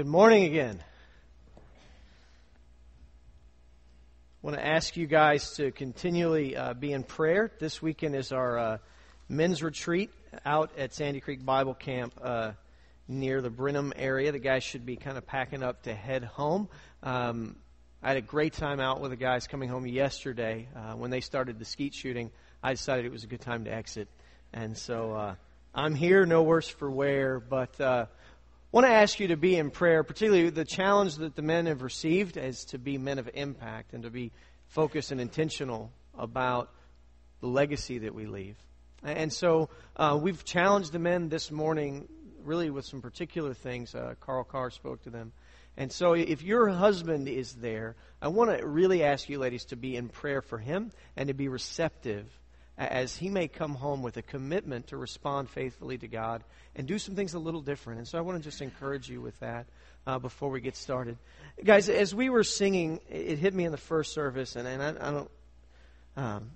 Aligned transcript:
Good 0.00 0.06
morning 0.06 0.44
again. 0.44 0.82
I 1.58 1.60
want 4.40 4.56
to 4.56 4.66
ask 4.66 4.96
you 4.96 5.06
guys 5.06 5.50
to 5.56 5.72
continually 5.72 6.56
uh, 6.56 6.72
be 6.72 6.94
in 6.94 7.02
prayer. 7.02 7.52
This 7.60 7.82
weekend 7.82 8.16
is 8.16 8.32
our 8.32 8.58
uh, 8.58 8.78
men's 9.28 9.62
retreat 9.62 10.10
out 10.46 10.70
at 10.78 10.94
Sandy 10.94 11.20
Creek 11.20 11.44
Bible 11.44 11.74
Camp 11.74 12.14
uh, 12.22 12.52
near 13.08 13.42
the 13.42 13.50
Brenham 13.50 13.92
area. 13.94 14.32
The 14.32 14.38
guys 14.38 14.64
should 14.64 14.86
be 14.86 14.96
kind 14.96 15.18
of 15.18 15.26
packing 15.26 15.62
up 15.62 15.82
to 15.82 15.92
head 15.92 16.24
home. 16.24 16.70
Um, 17.02 17.56
I 18.02 18.08
had 18.08 18.16
a 18.16 18.22
great 18.22 18.54
time 18.54 18.80
out 18.80 19.02
with 19.02 19.10
the 19.10 19.18
guys 19.18 19.46
coming 19.48 19.68
home 19.68 19.86
yesterday. 19.86 20.66
Uh, 20.74 20.94
when 20.94 21.10
they 21.10 21.20
started 21.20 21.58
the 21.58 21.66
skeet 21.66 21.92
shooting, 21.92 22.30
I 22.62 22.70
decided 22.70 23.04
it 23.04 23.12
was 23.12 23.24
a 23.24 23.26
good 23.26 23.42
time 23.42 23.66
to 23.66 23.70
exit. 23.70 24.08
And 24.54 24.78
so 24.78 25.12
uh, 25.12 25.34
I'm 25.74 25.94
here, 25.94 26.24
no 26.24 26.42
worse 26.42 26.68
for 26.68 26.90
wear, 26.90 27.38
but 27.38 27.78
uh, 27.78 28.06
want 28.72 28.86
to 28.86 28.92
ask 28.92 29.18
you 29.18 29.28
to 29.28 29.36
be 29.36 29.56
in 29.56 29.70
prayer, 29.70 30.04
particularly 30.04 30.50
the 30.50 30.64
challenge 30.64 31.16
that 31.16 31.34
the 31.34 31.42
men 31.42 31.66
have 31.66 31.82
received 31.82 32.36
is 32.36 32.64
to 32.66 32.78
be 32.78 32.98
men 32.98 33.18
of 33.18 33.28
impact 33.34 33.92
and 33.92 34.04
to 34.04 34.10
be 34.10 34.32
focused 34.68 35.10
and 35.10 35.20
intentional 35.20 35.90
about 36.16 36.70
the 37.40 37.48
legacy 37.48 37.98
that 37.98 38.14
we 38.14 38.26
leave. 38.26 38.56
And 39.02 39.32
so 39.32 39.70
uh, 39.96 40.18
we've 40.20 40.44
challenged 40.44 40.92
the 40.92 40.98
men 40.98 41.28
this 41.28 41.50
morning 41.50 42.06
really 42.44 42.70
with 42.70 42.84
some 42.84 43.00
particular 43.00 43.54
things. 43.54 43.94
Uh, 43.94 44.14
Carl 44.20 44.44
Carr 44.44 44.70
spoke 44.70 45.02
to 45.02 45.10
them. 45.10 45.32
And 45.76 45.90
so 45.90 46.12
if 46.12 46.42
your 46.42 46.68
husband 46.68 47.28
is 47.28 47.54
there, 47.54 47.96
I 48.20 48.28
want 48.28 48.56
to 48.56 48.66
really 48.66 49.02
ask 49.02 49.28
you, 49.28 49.38
ladies, 49.38 49.64
to 49.66 49.76
be 49.76 49.96
in 49.96 50.08
prayer 50.08 50.42
for 50.42 50.58
him 50.58 50.92
and 51.16 51.28
to 51.28 51.34
be 51.34 51.48
receptive 51.48 52.26
as 52.80 53.14
he 53.14 53.28
may 53.28 53.46
come 53.46 53.74
home 53.74 54.02
with 54.02 54.16
a 54.16 54.22
commitment 54.22 54.86
to 54.86 54.96
respond 54.96 55.50
faithfully 55.50 55.98
to 55.98 56.08
God 56.08 56.42
and 56.74 56.88
do 56.88 56.98
some 56.98 57.14
things 57.14 57.34
a 57.34 57.38
little 57.38 57.60
different. 57.60 57.98
And 57.98 58.08
so 58.08 58.16
I 58.16 58.22
want 58.22 58.38
to 58.38 58.42
just 58.42 58.62
encourage 58.62 59.08
you 59.08 59.20
with 59.20 59.38
that 59.40 59.66
uh, 60.06 60.18
before 60.18 60.48
we 60.48 60.62
get 60.62 60.76
started. 60.76 61.18
Guys, 61.62 61.90
as 61.90 62.14
we 62.14 62.30
were 62.30 62.42
singing, 62.42 63.00
it 63.10 63.38
hit 63.38 63.52
me 63.52 63.66
in 63.66 63.72
the 63.72 63.78
first 63.78 64.14
service, 64.14 64.56
and, 64.56 64.66
and 64.66 64.82
I, 64.82 65.08
I 65.08 65.10
don't, 65.10 65.30
um, 66.16 66.50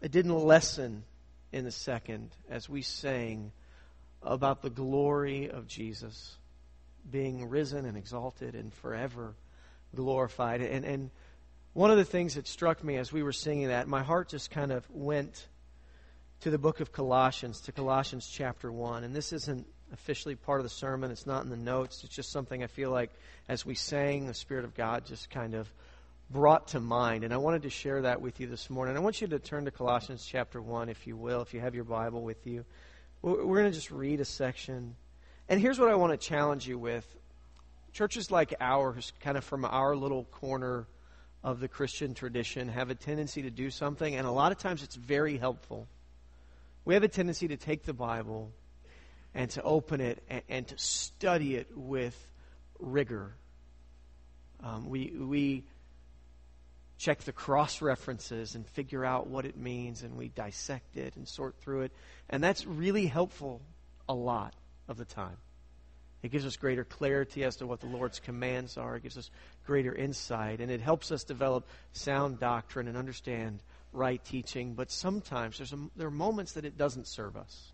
it 0.00 0.12
didn't 0.12 0.38
lessen 0.38 1.02
in 1.50 1.64
the 1.64 1.72
second 1.72 2.30
as 2.48 2.68
we 2.68 2.82
sang 2.82 3.50
about 4.22 4.62
the 4.62 4.70
glory 4.70 5.50
of 5.50 5.66
Jesus 5.66 6.36
being 7.10 7.48
risen 7.48 7.84
and 7.84 7.96
exalted 7.96 8.54
and 8.54 8.72
forever 8.72 9.34
glorified. 9.94 10.60
And, 10.60 10.84
and 10.84 11.10
one 11.72 11.90
of 11.90 11.96
the 11.96 12.04
things 12.04 12.34
that 12.34 12.46
struck 12.46 12.82
me 12.82 12.96
as 12.96 13.12
we 13.12 13.22
were 13.22 13.32
singing 13.32 13.68
that, 13.68 13.88
my 13.88 14.02
heart 14.02 14.28
just 14.28 14.50
kind 14.50 14.72
of 14.72 14.84
went 14.90 15.46
to 16.40 16.50
the 16.50 16.58
book 16.58 16.80
of 16.80 16.92
Colossians, 16.92 17.60
to 17.62 17.72
Colossians 17.72 18.28
chapter 18.28 18.70
1. 18.70 19.02
And 19.02 19.14
this 19.14 19.32
isn't 19.32 19.66
officially 19.92 20.36
part 20.36 20.60
of 20.60 20.64
the 20.64 20.70
sermon, 20.70 21.10
it's 21.10 21.26
not 21.26 21.42
in 21.42 21.50
the 21.50 21.56
notes. 21.56 22.04
It's 22.04 22.14
just 22.14 22.30
something 22.30 22.62
I 22.62 22.68
feel 22.68 22.90
like 22.90 23.10
as 23.48 23.66
we 23.66 23.74
sang, 23.74 24.26
the 24.26 24.34
Spirit 24.34 24.64
of 24.64 24.74
God 24.74 25.04
just 25.04 25.30
kind 25.30 25.54
of 25.54 25.72
brought 26.30 26.68
to 26.68 26.80
mind. 26.80 27.24
And 27.24 27.32
I 27.32 27.38
wanted 27.38 27.62
to 27.62 27.70
share 27.70 28.02
that 28.02 28.20
with 28.20 28.38
you 28.38 28.46
this 28.46 28.70
morning. 28.70 28.96
I 28.96 29.00
want 29.00 29.20
you 29.20 29.26
to 29.28 29.38
turn 29.38 29.64
to 29.64 29.70
Colossians 29.70 30.24
chapter 30.24 30.62
1, 30.62 30.88
if 30.88 31.06
you 31.06 31.16
will, 31.16 31.40
if 31.42 31.54
you 31.54 31.60
have 31.60 31.74
your 31.74 31.84
Bible 31.84 32.22
with 32.22 32.46
you. 32.46 32.64
We're 33.20 33.42
going 33.42 33.64
to 33.64 33.72
just 33.72 33.90
read 33.90 34.20
a 34.20 34.24
section. 34.24 34.94
And 35.48 35.60
here's 35.60 35.80
what 35.80 35.90
I 35.90 35.96
want 35.96 36.12
to 36.12 36.24
challenge 36.24 36.68
you 36.68 36.78
with. 36.78 37.04
Churches 37.92 38.30
like 38.30 38.54
ours, 38.60 39.12
kind 39.18 39.36
of 39.36 39.42
from 39.42 39.64
our 39.64 39.96
little 39.96 40.24
corner 40.24 40.86
of 41.42 41.58
the 41.58 41.66
Christian 41.66 42.14
tradition, 42.14 42.68
have 42.68 42.90
a 42.90 42.94
tendency 42.94 43.42
to 43.42 43.50
do 43.50 43.70
something, 43.70 44.14
and 44.14 44.26
a 44.26 44.30
lot 44.30 44.52
of 44.52 44.58
times 44.58 44.84
it's 44.84 44.94
very 44.94 45.36
helpful 45.36 45.88
we 46.88 46.94
have 46.94 47.02
a 47.02 47.08
tendency 47.08 47.48
to 47.48 47.58
take 47.58 47.84
the 47.84 47.92
Bible 47.92 48.50
and 49.34 49.50
to 49.50 49.62
open 49.62 50.00
it 50.00 50.24
and, 50.30 50.42
and 50.48 50.68
to 50.68 50.78
study 50.78 51.54
it 51.54 51.68
with 51.76 52.16
rigor. 52.78 53.34
Um, 54.64 54.88
we, 54.88 55.12
we 55.14 55.64
check 56.96 57.20
the 57.24 57.32
cross 57.32 57.82
references 57.82 58.54
and 58.54 58.66
figure 58.66 59.04
out 59.04 59.26
what 59.26 59.44
it 59.44 59.54
means, 59.54 60.02
and 60.02 60.16
we 60.16 60.28
dissect 60.28 60.96
it 60.96 61.14
and 61.16 61.28
sort 61.28 61.56
through 61.60 61.82
it. 61.82 61.92
And 62.30 62.42
that's 62.42 62.64
really 62.64 63.04
helpful 63.04 63.60
a 64.08 64.14
lot 64.14 64.54
of 64.88 64.96
the 64.96 65.04
time. 65.04 65.36
It 66.22 66.30
gives 66.30 66.46
us 66.46 66.56
greater 66.56 66.84
clarity 66.84 67.44
as 67.44 67.56
to 67.56 67.66
what 67.66 67.80
the 67.80 67.86
Lord's 67.86 68.18
commands 68.18 68.78
are. 68.78 68.96
It 68.96 69.02
gives 69.02 69.18
us 69.18 69.30
greater 69.66 69.94
insight, 69.94 70.62
and 70.62 70.70
it 70.70 70.80
helps 70.80 71.12
us 71.12 71.22
develop 71.22 71.66
sound 71.92 72.40
doctrine 72.40 72.88
and 72.88 72.96
understand 72.96 73.62
right 73.92 74.22
teaching, 74.24 74.74
but 74.74 74.90
sometimes 74.90 75.58
there's 75.58 75.72
a, 75.72 75.78
there 75.96 76.08
are 76.08 76.10
moments 76.10 76.52
that 76.52 76.64
it 76.64 76.76
doesn't 76.76 77.06
serve 77.06 77.36
us. 77.36 77.72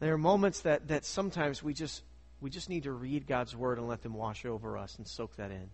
There 0.00 0.12
are 0.12 0.18
moments 0.18 0.60
that, 0.60 0.88
that 0.88 1.04
sometimes 1.04 1.62
we 1.62 1.74
just 1.74 2.02
we 2.40 2.50
just 2.50 2.68
need 2.68 2.82
to 2.82 2.92
read 2.92 3.28
God's 3.28 3.54
word 3.54 3.78
and 3.78 3.86
let 3.86 4.02
them 4.02 4.14
wash 4.14 4.44
over 4.44 4.76
us 4.76 4.98
and 4.98 5.06
soak 5.06 5.36
that 5.36 5.52
in. 5.52 5.70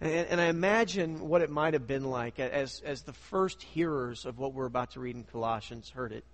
And, 0.00 0.26
and 0.28 0.40
I 0.40 0.46
imagine 0.46 1.28
what 1.28 1.40
it 1.40 1.50
might 1.50 1.74
have 1.74 1.86
been 1.86 2.04
like 2.04 2.40
as, 2.40 2.82
as 2.84 3.02
the 3.02 3.12
first 3.12 3.62
hearers 3.62 4.26
of 4.26 4.38
what 4.38 4.54
we're 4.54 4.66
about 4.66 4.90
to 4.92 5.00
read 5.00 5.14
in 5.14 5.22
Colossians 5.22 5.88
heard 5.88 6.10
it. 6.10 6.24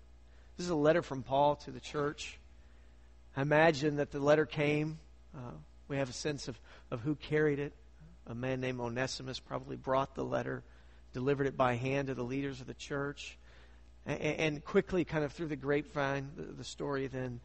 This 0.56 0.64
is 0.64 0.70
a 0.70 0.74
letter 0.76 1.02
from 1.02 1.22
Paul 1.22 1.56
to 1.56 1.70
the 1.70 1.80
church. 1.80 2.38
I 3.36 3.42
imagine 3.42 3.96
that 3.96 4.12
the 4.12 4.18
letter 4.18 4.46
came. 4.46 4.98
Uh, 5.36 5.50
we 5.88 5.98
have 5.98 6.08
a 6.08 6.14
sense 6.14 6.48
of, 6.48 6.58
of 6.90 7.00
who 7.00 7.16
carried 7.16 7.58
it 7.58 7.74
a 8.26 8.34
man 8.34 8.60
named 8.60 8.80
Onesimus 8.80 9.38
probably 9.38 9.76
brought 9.76 10.14
the 10.14 10.24
letter, 10.24 10.62
delivered 11.12 11.46
it 11.46 11.56
by 11.56 11.74
hand 11.74 12.08
to 12.08 12.14
the 12.14 12.22
leaders 12.22 12.60
of 12.60 12.66
the 12.66 12.74
church. 12.74 13.38
And, 14.06 14.20
and 14.20 14.64
quickly, 14.64 15.04
kind 15.04 15.24
of 15.24 15.32
through 15.32 15.48
the 15.48 15.56
grapevine, 15.56 16.30
the, 16.36 16.42
the, 16.42 16.64
story 16.64 17.06
then 17.06 17.40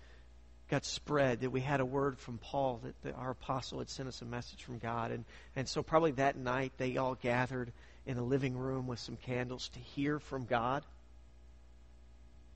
got 0.70 0.86
spread 0.86 1.42
that 1.42 1.50
we 1.50 1.62
had 1.62 1.80
a 1.80 1.86
word 1.86 2.18
from 2.18 2.38
Paul, 2.38 2.82
that, 2.84 3.02
that 3.04 3.16
our 3.16 3.32
apostle 3.32 3.80
had 3.80 3.90
sent 3.90 4.08
us 4.08 4.22
a 4.22 4.26
message 4.26 4.64
from 4.64 4.78
God. 4.78 5.12
And, 5.12 5.26
and 5.56 5.68
so, 5.68 5.84
probably 5.84 6.12
that 6.12 6.38
night, 6.38 6.74
they 6.78 6.98
all 6.98 7.16
gathered 7.16 7.72
in 8.06 8.18
a 8.18 8.24
living 8.24 8.58
room 8.58 8.88
with 8.88 9.00
some 9.00 9.18
candles 9.18 9.70
to 9.70 9.80
hear 9.80 10.20
from 10.20 10.46
God. 10.46 10.84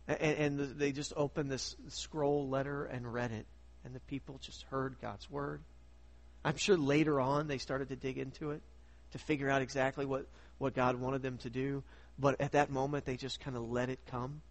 And, 0.08 0.20
and 0.60 0.80
they 0.80 0.92
just 0.92 1.14
opened 1.16 1.50
this 1.50 1.76
scroll 1.90 2.48
letter 2.50 2.86
and 2.86 3.12
read 3.12 3.32
it. 3.32 3.46
And 3.86 3.94
the 3.94 4.00
people 4.02 4.40
just 4.42 4.64
heard 4.64 4.96
God's 5.02 5.30
word. 5.30 5.62
I'm 6.44 6.58
sure 6.58 6.78
later 6.78 7.22
on 7.22 7.48
they 7.48 7.58
started 7.58 7.90
to 7.90 7.96
dig 7.96 8.18
into 8.18 8.52
it 8.52 8.62
to 9.12 9.18
figure 9.18 9.50
out 9.50 9.62
exactly 9.62 10.06
what, 10.06 10.28
what 10.58 10.74
God 10.74 11.00
wanted 11.00 11.22
them 11.22 11.38
to 11.40 11.50
do. 11.50 11.84
But 12.20 12.42
at 12.42 12.52
that 12.52 12.70
moment, 12.70 13.06
they 13.06 13.16
just 13.16 13.40
kind 13.40 13.56
of 13.56 13.70
let 13.70 13.90
it 13.90 14.00
come. 14.08 14.42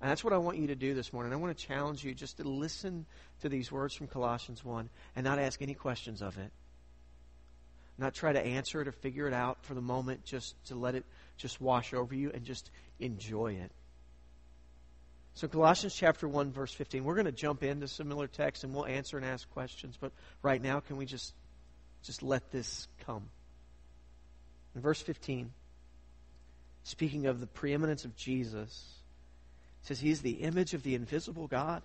And 0.00 0.10
that's 0.10 0.22
what 0.22 0.32
I 0.32 0.38
want 0.38 0.58
you 0.58 0.68
to 0.68 0.74
do 0.74 0.94
this 0.94 1.12
morning. 1.12 1.32
I 1.32 1.36
want 1.36 1.56
to 1.56 1.66
challenge 1.66 2.04
you 2.04 2.14
just 2.14 2.36
to 2.38 2.44
listen 2.44 3.06
to 3.40 3.48
these 3.48 3.72
words 3.72 3.94
from 3.94 4.06
Colossians 4.06 4.64
1 4.64 4.88
and 5.16 5.24
not 5.24 5.38
ask 5.38 5.62
any 5.62 5.74
questions 5.74 6.22
of 6.22 6.36
it. 6.38 6.50
Not 7.96 8.12
try 8.14 8.32
to 8.32 8.40
answer 8.40 8.80
it 8.80 8.88
or 8.88 8.92
figure 8.92 9.26
it 9.28 9.34
out 9.34 9.58
for 9.62 9.74
the 9.74 9.80
moment, 9.80 10.24
just 10.24 10.56
to 10.66 10.74
let 10.74 10.94
it 10.94 11.04
just 11.36 11.60
wash 11.60 11.94
over 11.94 12.14
you 12.14 12.30
and 12.34 12.44
just 12.44 12.70
enjoy 12.98 13.52
it. 13.54 13.70
So, 15.36 15.48
Colossians 15.48 15.94
chapter 15.94 16.28
1, 16.28 16.52
verse 16.52 16.72
15. 16.72 17.02
We're 17.02 17.14
going 17.14 17.26
to 17.26 17.32
jump 17.32 17.64
into 17.64 17.88
similar 17.88 18.28
text 18.28 18.62
and 18.62 18.72
we'll 18.72 18.86
answer 18.86 19.16
and 19.16 19.26
ask 19.26 19.50
questions. 19.50 19.98
But 20.00 20.12
right 20.42 20.62
now, 20.62 20.78
can 20.78 20.96
we 20.96 21.06
just, 21.06 21.34
just 22.04 22.22
let 22.22 22.52
this 22.52 22.86
come? 23.04 23.24
In 24.76 24.80
verse 24.80 25.02
15, 25.02 25.50
speaking 26.84 27.26
of 27.26 27.40
the 27.40 27.48
preeminence 27.48 28.04
of 28.04 28.14
Jesus, 28.14 28.94
says, 29.82 29.98
He 29.98 30.10
is 30.10 30.22
the 30.22 30.42
image 30.42 30.72
of 30.72 30.84
the 30.84 30.94
invisible 30.94 31.48
God, 31.48 31.82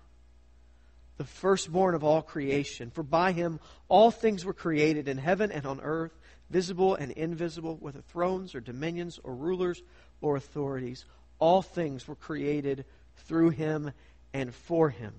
the 1.18 1.24
firstborn 1.24 1.96
of 1.96 2.04
all 2.04 2.22
creation. 2.22 2.92
For 2.92 3.04
by 3.04 3.32
him 3.32 3.60
all 3.88 4.12
things 4.12 4.46
were 4.46 4.54
created 4.54 5.08
in 5.08 5.18
heaven 5.18 5.52
and 5.52 5.66
on 5.66 5.80
earth, 5.82 6.18
visible 6.52 6.94
and 6.94 7.12
invisible, 7.14 7.78
whether 7.80 8.02
thrones 8.02 8.54
or 8.54 8.62
dominions 8.62 9.20
or 9.24 9.34
rulers 9.34 9.82
or 10.22 10.36
authorities. 10.36 11.06
All 11.40 11.62
things 11.62 12.08
were 12.08 12.16
created 12.16 12.86
through 13.20 13.50
him 13.50 13.92
and 14.34 14.54
for 14.54 14.90
him. 14.90 15.14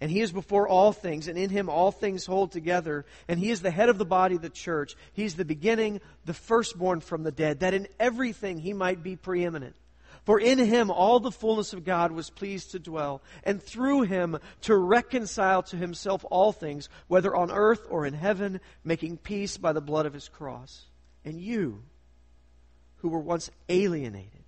And 0.00 0.10
he 0.10 0.20
is 0.20 0.32
before 0.32 0.68
all 0.68 0.92
things, 0.92 1.28
and 1.28 1.38
in 1.38 1.50
him 1.50 1.70
all 1.70 1.90
things 1.90 2.26
hold 2.26 2.52
together. 2.52 3.06
And 3.28 3.38
he 3.38 3.50
is 3.50 3.62
the 3.62 3.70
head 3.70 3.88
of 3.88 3.96
the 3.96 4.04
body 4.04 4.36
the 4.36 4.50
church. 4.50 4.96
He's 5.12 5.34
the 5.34 5.44
beginning, 5.44 6.00
the 6.24 6.34
firstborn 6.34 7.00
from 7.00 7.22
the 7.22 7.32
dead, 7.32 7.60
that 7.60 7.74
in 7.74 7.88
everything 7.98 8.58
he 8.58 8.72
might 8.72 9.02
be 9.02 9.16
preeminent. 9.16 9.76
For 10.24 10.40
in 10.40 10.58
him 10.58 10.90
all 10.90 11.20
the 11.20 11.30
fullness 11.30 11.72
of 11.72 11.84
God 11.84 12.10
was 12.10 12.30
pleased 12.30 12.72
to 12.72 12.78
dwell, 12.78 13.22
and 13.44 13.62
through 13.62 14.02
him 14.02 14.38
to 14.62 14.76
reconcile 14.76 15.62
to 15.64 15.76
himself 15.76 16.24
all 16.30 16.50
things, 16.50 16.88
whether 17.08 17.34
on 17.34 17.50
earth 17.50 17.86
or 17.88 18.06
in 18.06 18.14
heaven, 18.14 18.60
making 18.84 19.18
peace 19.18 19.58
by 19.58 19.72
the 19.72 19.82
blood 19.82 20.06
of 20.06 20.14
his 20.14 20.28
cross. 20.28 20.86
And 21.26 21.40
you, 21.40 21.82
who 22.96 23.10
were 23.10 23.20
once 23.20 23.50
alienated, 23.68 24.43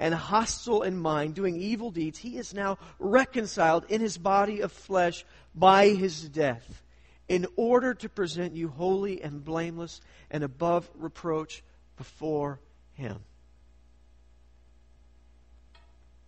and 0.00 0.14
hostile 0.14 0.82
in 0.82 0.96
mind, 0.96 1.34
doing 1.34 1.56
evil 1.56 1.90
deeds, 1.90 2.18
he 2.18 2.38
is 2.38 2.54
now 2.54 2.78
reconciled 2.98 3.84
in 3.88 4.00
his 4.00 4.18
body 4.18 4.60
of 4.60 4.72
flesh 4.72 5.24
by 5.54 5.88
his 5.88 6.28
death, 6.28 6.82
in 7.28 7.46
order 7.56 7.94
to 7.94 8.08
present 8.08 8.54
you 8.54 8.68
holy 8.68 9.22
and 9.22 9.44
blameless 9.44 10.00
and 10.30 10.44
above 10.44 10.88
reproach 10.94 11.62
before 11.96 12.60
him. 12.94 13.18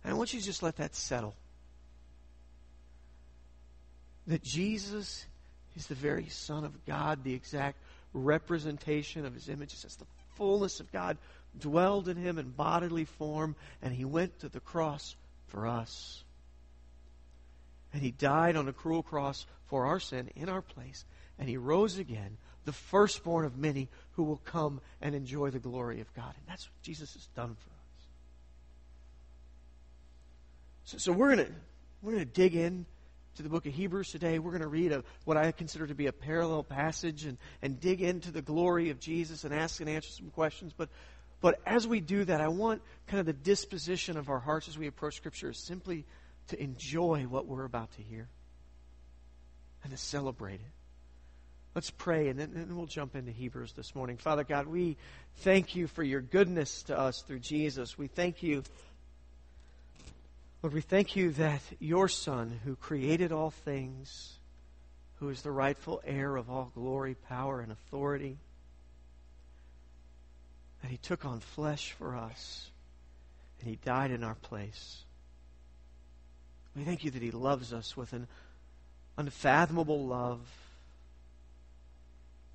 And 0.03 0.13
I 0.13 0.17
want 0.17 0.33
you 0.33 0.39
to 0.39 0.45
just 0.45 0.63
let 0.63 0.77
that 0.77 0.95
settle. 0.95 1.35
that 4.27 4.43
Jesus 4.43 5.25
is 5.75 5.87
the 5.87 5.95
very 5.95 6.27
Son 6.27 6.63
of 6.63 6.85
God, 6.85 7.23
the 7.23 7.33
exact 7.33 7.77
representation 8.13 9.25
of 9.25 9.33
his 9.33 9.49
image. 9.49 9.73
It 9.73 9.77
says 9.77 9.95
the 9.95 10.05
fullness 10.35 10.79
of 10.79 10.91
God 10.91 11.17
dwelled 11.57 12.07
in 12.07 12.17
him 12.17 12.37
in 12.37 12.49
bodily 12.49 13.05
form, 13.05 13.55
and 13.81 13.93
he 13.93 14.05
went 14.05 14.39
to 14.39 14.49
the 14.49 14.59
cross 14.59 15.15
for 15.47 15.67
us. 15.67 16.23
And 17.93 18.01
he 18.01 18.11
died 18.11 18.55
on 18.55 18.67
a 18.67 18.73
cruel 18.73 19.03
cross 19.03 19.45
for 19.65 19.85
our 19.85 19.99
sin 19.99 20.29
in 20.35 20.49
our 20.49 20.61
place, 20.61 21.05
and 21.37 21.49
he 21.49 21.57
rose 21.57 21.97
again, 21.97 22.37
the 22.63 22.71
firstborn 22.71 23.45
of 23.45 23.57
many 23.57 23.89
who 24.11 24.23
will 24.23 24.41
come 24.45 24.81
and 25.01 25.15
enjoy 25.15 25.49
the 25.49 25.59
glory 25.59 25.99
of 25.99 26.13
God. 26.13 26.33
And 26.37 26.45
that's 26.47 26.65
what 26.65 26.81
Jesus 26.83 27.13
has 27.13 27.25
done 27.35 27.55
for 27.55 27.69
us. 27.69 28.05
So, 30.83 30.97
so 30.97 31.11
we're 31.11 31.35
going 31.35 31.47
to 31.47 31.53
we're 32.01 32.13
going 32.13 32.25
to 32.25 32.31
dig 32.31 32.55
in 32.55 32.85
to 33.35 33.43
the 33.43 33.49
book 33.49 33.65
of 33.65 33.73
Hebrews 33.73 34.09
today. 34.09 34.39
We're 34.39 34.51
going 34.51 34.61
to 34.61 34.67
read 34.67 34.91
a, 34.91 35.03
what 35.25 35.37
I 35.37 35.51
consider 35.51 35.87
to 35.87 35.95
be 35.95 36.07
a 36.07 36.11
parallel 36.11 36.63
passage 36.63 37.25
and, 37.25 37.37
and 37.61 37.79
dig 37.79 38.01
into 38.01 38.31
the 38.31 38.41
glory 38.41 38.89
of 38.89 38.99
Jesus 38.99 39.43
and 39.43 39.53
ask 39.53 39.79
and 39.79 39.89
answer 39.89 40.09
some 40.09 40.31
questions. 40.31 40.73
But, 40.75 40.89
but 41.41 41.59
as 41.65 41.87
we 41.87 41.99
do 41.99 42.23
that, 42.25 42.39
I 42.39 42.47
want 42.47 42.81
kind 43.07 43.19
of 43.19 43.25
the 43.25 43.33
disposition 43.33 44.17
of 44.17 44.29
our 44.29 44.39
hearts 44.39 44.67
as 44.67 44.77
we 44.77 44.87
approach 44.87 45.15
Scripture 45.15 45.49
is 45.49 45.57
simply 45.57 46.05
to 46.47 46.61
enjoy 46.61 47.23
what 47.23 47.47
we're 47.47 47.65
about 47.65 47.91
to 47.93 48.01
hear 48.01 48.27
and 49.83 49.91
to 49.91 49.97
celebrate 49.97 50.55
it. 50.55 50.71
Let's 51.73 51.89
pray, 51.89 52.27
and 52.27 52.37
then, 52.37 52.51
and 52.55 52.75
we'll 52.75 52.85
jump 52.85 53.15
into 53.15 53.31
Hebrews 53.31 53.73
this 53.73 53.95
morning. 53.95 54.17
Father 54.17 54.43
God, 54.43 54.67
we 54.67 54.97
thank 55.37 55.75
you 55.75 55.87
for 55.87 56.03
your 56.03 56.21
goodness 56.21 56.83
to 56.83 56.99
us 56.99 57.23
through 57.25 57.39
Jesus. 57.39 57.97
We 57.97 58.07
thank 58.07 58.43
you 58.43 58.63
Lord, 60.63 60.75
we 60.75 60.81
thank 60.81 61.15
you 61.15 61.31
that 61.31 61.61
your 61.79 62.07
Son, 62.07 62.59
who 62.63 62.75
created 62.75 63.31
all 63.31 63.49
things, 63.49 64.37
who 65.15 65.29
is 65.29 65.41
the 65.41 65.49
rightful 65.49 66.03
heir 66.05 66.35
of 66.35 66.51
all 66.51 66.71
glory, 66.75 67.15
power, 67.15 67.61
and 67.61 67.71
authority, 67.71 68.37
that 70.81 70.91
he 70.91 70.97
took 70.97 71.25
on 71.25 71.39
flesh 71.39 71.91
for 71.91 72.15
us 72.15 72.69
and 73.59 73.69
he 73.69 73.77
died 73.77 74.11
in 74.11 74.23
our 74.23 74.35
place. 74.35 75.03
We 76.75 76.83
thank 76.83 77.03
you 77.03 77.11
that 77.11 77.21
he 77.21 77.31
loves 77.31 77.73
us 77.73 77.97
with 77.97 78.13
an 78.13 78.27
unfathomable 79.17 80.05
love. 80.05 80.39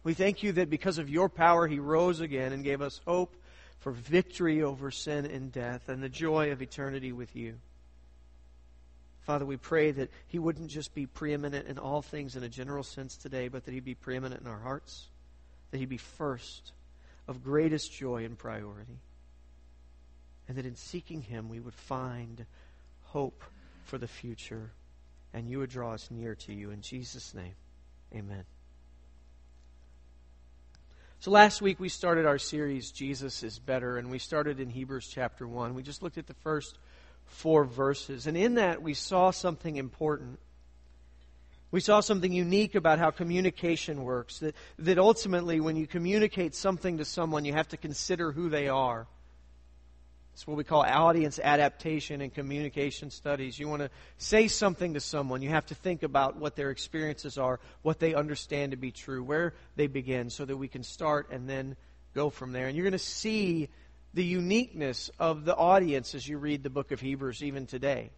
We 0.03 0.15
thank 0.15 0.43
you 0.43 0.53
that 0.53 0.71
because 0.71 0.99
of 0.99 1.11
your 1.11 1.29
power, 1.29 1.67
he 1.67 1.79
rose 1.79 2.21
again 2.21 2.53
and 2.53 2.65
gave 2.65 2.81
us 2.81 3.01
hope 3.07 3.35
for 3.79 3.93
victory 3.93 4.63
over 4.63 4.91
sin 4.91 5.27
and 5.27 5.53
death 5.53 5.89
and 5.89 6.03
the 6.03 6.09
joy 6.09 6.51
of 6.51 6.63
eternity 6.63 7.13
with 7.13 7.37
you. 7.37 7.57
Father, 9.27 9.45
we 9.45 9.57
pray 9.57 9.91
that 9.91 10.11
He 10.29 10.39
wouldn't 10.39 10.71
just 10.71 10.95
be 10.95 11.07
preeminent 11.07 11.67
in 11.67 11.79
all 11.79 12.01
things 12.01 12.37
in 12.37 12.45
a 12.45 12.49
general 12.49 12.85
sense 12.85 13.17
today, 13.17 13.49
but 13.49 13.65
that 13.65 13.75
He'd 13.75 13.85
be 13.85 13.97
preeminent 13.97 14.41
in 14.41 14.47
our 14.47 14.61
hearts, 14.61 15.09
that 15.71 15.79
He'd 15.79 15.89
be 15.89 15.97
first, 15.97 16.73
of 17.29 17.43
greatest 17.43 17.93
joy 17.93 18.25
and 18.25 18.39
priority, 18.39 19.01
and 20.49 20.57
that 20.57 20.67
in 20.67 20.77
seeking 20.77 21.23
Him 21.23 21.49
we 21.49 21.61
would 21.61 21.75
find 21.75 22.47
hope 23.03 23.43
for 23.85 23.99
the 23.99 24.09
future, 24.09 24.71
and 25.33 25.49
you 25.49 25.59
would 25.59 25.71
draw 25.71 25.93
us 25.93 26.11
near 26.11 26.35
to 26.35 26.53
you. 26.53 26.71
In 26.71 26.83
Jesus' 26.83 27.35
name, 27.35 27.55
amen. 28.15 28.45
So 31.19 31.31
last 31.31 31.63
week 31.63 31.81
we 31.81 31.89
started 31.89 32.27
our 32.27 32.39
series, 32.39 32.91
Jesus 32.91 33.43
is 33.43 33.59
Better, 33.59 33.97
and 33.97 34.11
we 34.11 34.19
started 34.19 34.61
in 34.61 34.69
Hebrews 34.69 35.09
chapter 35.09 35.49
1. 35.49 35.75
We 35.75 35.83
just 35.83 36.03
looked 36.03 36.19
at 36.19 36.27
the 36.27 36.35
first 36.35 36.79
four 37.25 37.65
verses. 37.65 38.27
And 38.27 38.37
in 38.37 38.55
that, 38.55 38.83
we 38.83 38.95
saw 38.95 39.31
something 39.31 39.77
important. 39.77 40.39
We 41.71 41.81
saw 41.81 42.01
something 42.01 42.33
unique 42.33 42.75
about 42.75 42.99
how 42.99 43.11
communication 43.11 44.05
works. 44.05 44.39
That, 44.39 44.55
that 44.79 44.99
ultimately, 44.99 45.61
when 45.61 45.77
you 45.77 45.87
communicate 45.87 46.55
something 46.55 46.99
to 46.99 47.05
someone, 47.05 47.45
you 47.45 47.53
have 47.53 47.69
to 47.69 47.77
consider 47.77 48.33
who 48.33 48.49
they 48.49 48.69
are. 48.69 49.07
It's 50.37 50.47
what 50.47 50.59
we 50.59 50.65
call 50.65 50.83
audience 50.83 51.39
adaptation 51.43 52.21
in 52.21 52.29
communication 52.29 53.11
studies. 53.11 53.59
You 53.59 53.69
want 53.69 53.81
to 53.81 53.91
say 54.19 54.49
something 54.49 54.93
to 54.93 55.01
someone, 55.01 55.41
you 55.41 55.49
have 55.49 55.65
to 55.67 55.75
think 55.75 56.03
about 56.03 56.37
what 56.37 56.57
their 56.57 56.71
experiences 56.71 57.39
are, 57.39 57.59
what 57.81 58.01
they 58.01 58.15
understand 58.15 58.73
to 58.73 58.77
be 58.77 58.91
true, 58.91 59.25
where 59.25 59.55
they 59.77 59.87
begin, 59.87 60.29
so 60.29 60.45
that 60.45 60.57
we 60.57 60.69
can 60.69 60.83
start 60.83 61.31
and 61.31 61.49
then 61.49 61.75
go 62.15 62.29
from 62.29 62.53
there. 62.53 62.67
And 62.67 62.77
you're 62.77 62.85
going 62.85 62.93
to 62.93 62.99
see 62.99 63.71
the 64.13 64.25
uniqueness 64.25 65.11
of 65.19 65.47
the 65.47 65.57
audience 65.57 66.15
as 66.15 66.29
you 66.29 66.37
read 66.37 66.63
the 66.63 66.71
book 66.71 66.93
of 66.93 67.01
Hebrews 67.01 67.43
even 67.43 67.67
today. 67.67 68.11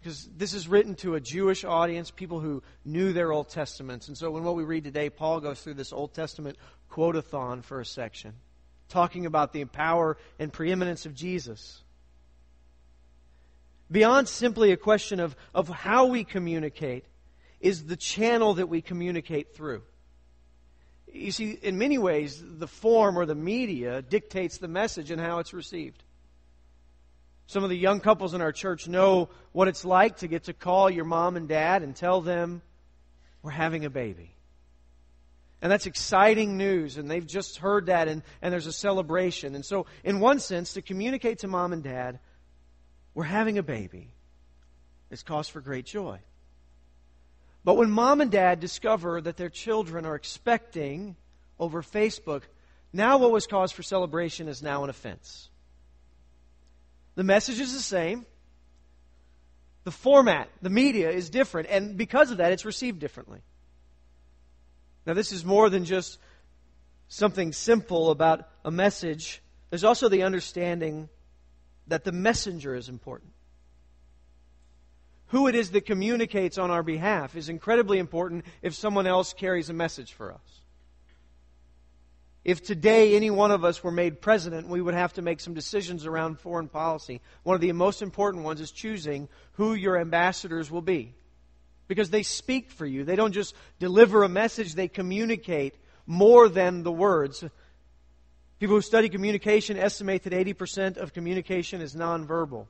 Because 0.00 0.28
this 0.36 0.54
is 0.54 0.68
written 0.68 0.94
to 0.96 1.14
a 1.14 1.20
Jewish 1.20 1.64
audience, 1.64 2.10
people 2.10 2.38
who 2.40 2.62
knew 2.84 3.12
their 3.12 3.32
Old 3.32 3.48
Testaments. 3.48 4.08
And 4.08 4.16
so 4.16 4.30
when 4.30 4.44
what 4.44 4.54
we 4.54 4.62
read 4.62 4.84
today, 4.84 5.10
Paul 5.10 5.40
goes 5.40 5.60
through 5.60 5.74
this 5.74 5.92
Old 5.92 6.14
Testament 6.14 6.56
quotathon 6.90 7.64
for 7.64 7.80
a 7.80 7.84
section, 7.84 8.34
talking 8.88 9.26
about 9.26 9.52
the 9.52 9.64
power 9.64 10.16
and 10.38 10.52
preeminence 10.52 11.06
of 11.06 11.14
Jesus. 11.14 11.82
Beyond 13.90 14.28
simply 14.28 14.72
a 14.72 14.76
question 14.76 15.20
of, 15.20 15.36
of 15.54 15.68
how 15.68 16.06
we 16.06 16.24
communicate, 16.24 17.04
is 17.60 17.84
the 17.84 17.96
channel 17.96 18.54
that 18.54 18.68
we 18.68 18.82
communicate 18.82 19.54
through. 19.54 19.82
You 21.12 21.32
see, 21.32 21.52
in 21.62 21.78
many 21.78 21.98
ways, 21.98 22.42
the 22.44 22.66
form 22.66 23.18
or 23.18 23.26
the 23.26 23.34
media 23.34 24.02
dictates 24.02 24.58
the 24.58 24.68
message 24.68 25.10
and 25.10 25.20
how 25.20 25.38
it's 25.38 25.54
received. 25.54 26.02
Some 27.46 27.62
of 27.62 27.70
the 27.70 27.78
young 27.78 28.00
couples 28.00 28.34
in 28.34 28.40
our 28.40 28.52
church 28.52 28.88
know 28.88 29.28
what 29.52 29.68
it's 29.68 29.84
like 29.84 30.18
to 30.18 30.28
get 30.28 30.44
to 30.44 30.52
call 30.52 30.90
your 30.90 31.04
mom 31.04 31.36
and 31.36 31.48
dad 31.48 31.82
and 31.82 31.94
tell 31.94 32.20
them, 32.20 32.62
we're 33.42 33.52
having 33.52 33.84
a 33.84 33.90
baby. 33.90 34.34
And 35.62 35.70
that's 35.70 35.86
exciting 35.86 36.56
news, 36.56 36.98
and 36.98 37.10
they've 37.10 37.26
just 37.26 37.58
heard 37.58 37.86
that, 37.86 38.08
and, 38.08 38.22
and 38.42 38.52
there's 38.52 38.66
a 38.66 38.72
celebration. 38.72 39.54
And 39.54 39.64
so, 39.64 39.86
in 40.04 40.20
one 40.20 40.38
sense, 40.38 40.74
to 40.74 40.82
communicate 40.82 41.40
to 41.40 41.48
mom 41.48 41.72
and 41.72 41.82
dad, 41.82 42.18
we're 43.14 43.24
having 43.24 43.56
a 43.56 43.62
baby, 43.62 44.10
is 45.10 45.22
cause 45.22 45.48
for 45.48 45.60
great 45.60 45.86
joy. 45.86 46.18
But 47.64 47.76
when 47.76 47.90
mom 47.90 48.20
and 48.20 48.30
dad 48.30 48.60
discover 48.60 49.20
that 49.20 49.36
their 49.36 49.48
children 49.48 50.04
are 50.04 50.14
expecting 50.14 51.16
over 51.58 51.82
Facebook, 51.82 52.42
now 52.92 53.18
what 53.18 53.32
was 53.32 53.46
cause 53.46 53.72
for 53.72 53.82
celebration 53.82 54.48
is 54.48 54.62
now 54.62 54.84
an 54.84 54.90
offense. 54.90 55.48
The 57.16 57.24
message 57.24 57.60
is 57.60 57.72
the 57.72 57.80
same. 57.80 58.24
The 59.84 59.90
format, 59.90 60.48
the 60.62 60.70
media 60.70 61.10
is 61.10 61.30
different, 61.30 61.68
and 61.70 61.96
because 61.96 62.30
of 62.30 62.38
that, 62.38 62.52
it's 62.52 62.64
received 62.64 62.98
differently. 62.98 63.40
Now, 65.06 65.14
this 65.14 65.32
is 65.32 65.44
more 65.44 65.70
than 65.70 65.84
just 65.84 66.18
something 67.08 67.52
simple 67.52 68.10
about 68.10 68.48
a 68.64 68.70
message. 68.70 69.42
There's 69.70 69.84
also 69.84 70.08
the 70.08 70.22
understanding 70.22 71.08
that 71.86 72.04
the 72.04 72.12
messenger 72.12 72.74
is 72.74 72.88
important 72.88 73.32
who 75.28 75.48
it 75.48 75.54
is 75.54 75.70
that 75.72 75.86
communicates 75.86 76.58
on 76.58 76.70
our 76.70 76.82
behalf 76.82 77.36
is 77.36 77.48
incredibly 77.48 77.98
important 77.98 78.44
if 78.62 78.74
someone 78.74 79.06
else 79.06 79.32
carries 79.32 79.68
a 79.68 79.72
message 79.72 80.12
for 80.12 80.32
us. 80.32 80.60
If 82.46 82.62
today 82.62 83.16
any 83.16 83.28
one 83.28 83.50
of 83.50 83.64
us 83.64 83.82
were 83.82 83.90
made 83.90 84.20
president, 84.20 84.68
we 84.68 84.80
would 84.80 84.94
have 84.94 85.14
to 85.14 85.22
make 85.22 85.40
some 85.40 85.52
decisions 85.52 86.06
around 86.06 86.38
foreign 86.38 86.68
policy. 86.68 87.20
One 87.42 87.56
of 87.56 87.60
the 87.60 87.72
most 87.72 88.02
important 88.02 88.44
ones 88.44 88.60
is 88.60 88.70
choosing 88.70 89.28
who 89.54 89.74
your 89.74 89.98
ambassadors 89.98 90.70
will 90.70 90.80
be. 90.80 91.12
Because 91.88 92.10
they 92.10 92.22
speak 92.22 92.70
for 92.70 92.86
you. 92.86 93.02
They 93.02 93.16
don't 93.16 93.32
just 93.32 93.56
deliver 93.80 94.22
a 94.22 94.28
message, 94.28 94.76
they 94.76 94.86
communicate 94.86 95.74
more 96.06 96.48
than 96.48 96.84
the 96.84 96.92
words. 96.92 97.42
People 98.60 98.76
who 98.76 98.80
study 98.80 99.08
communication 99.08 99.76
estimate 99.76 100.22
that 100.22 100.32
80% 100.32 100.98
of 100.98 101.12
communication 101.12 101.80
is 101.80 101.96
nonverbal. 101.96 102.68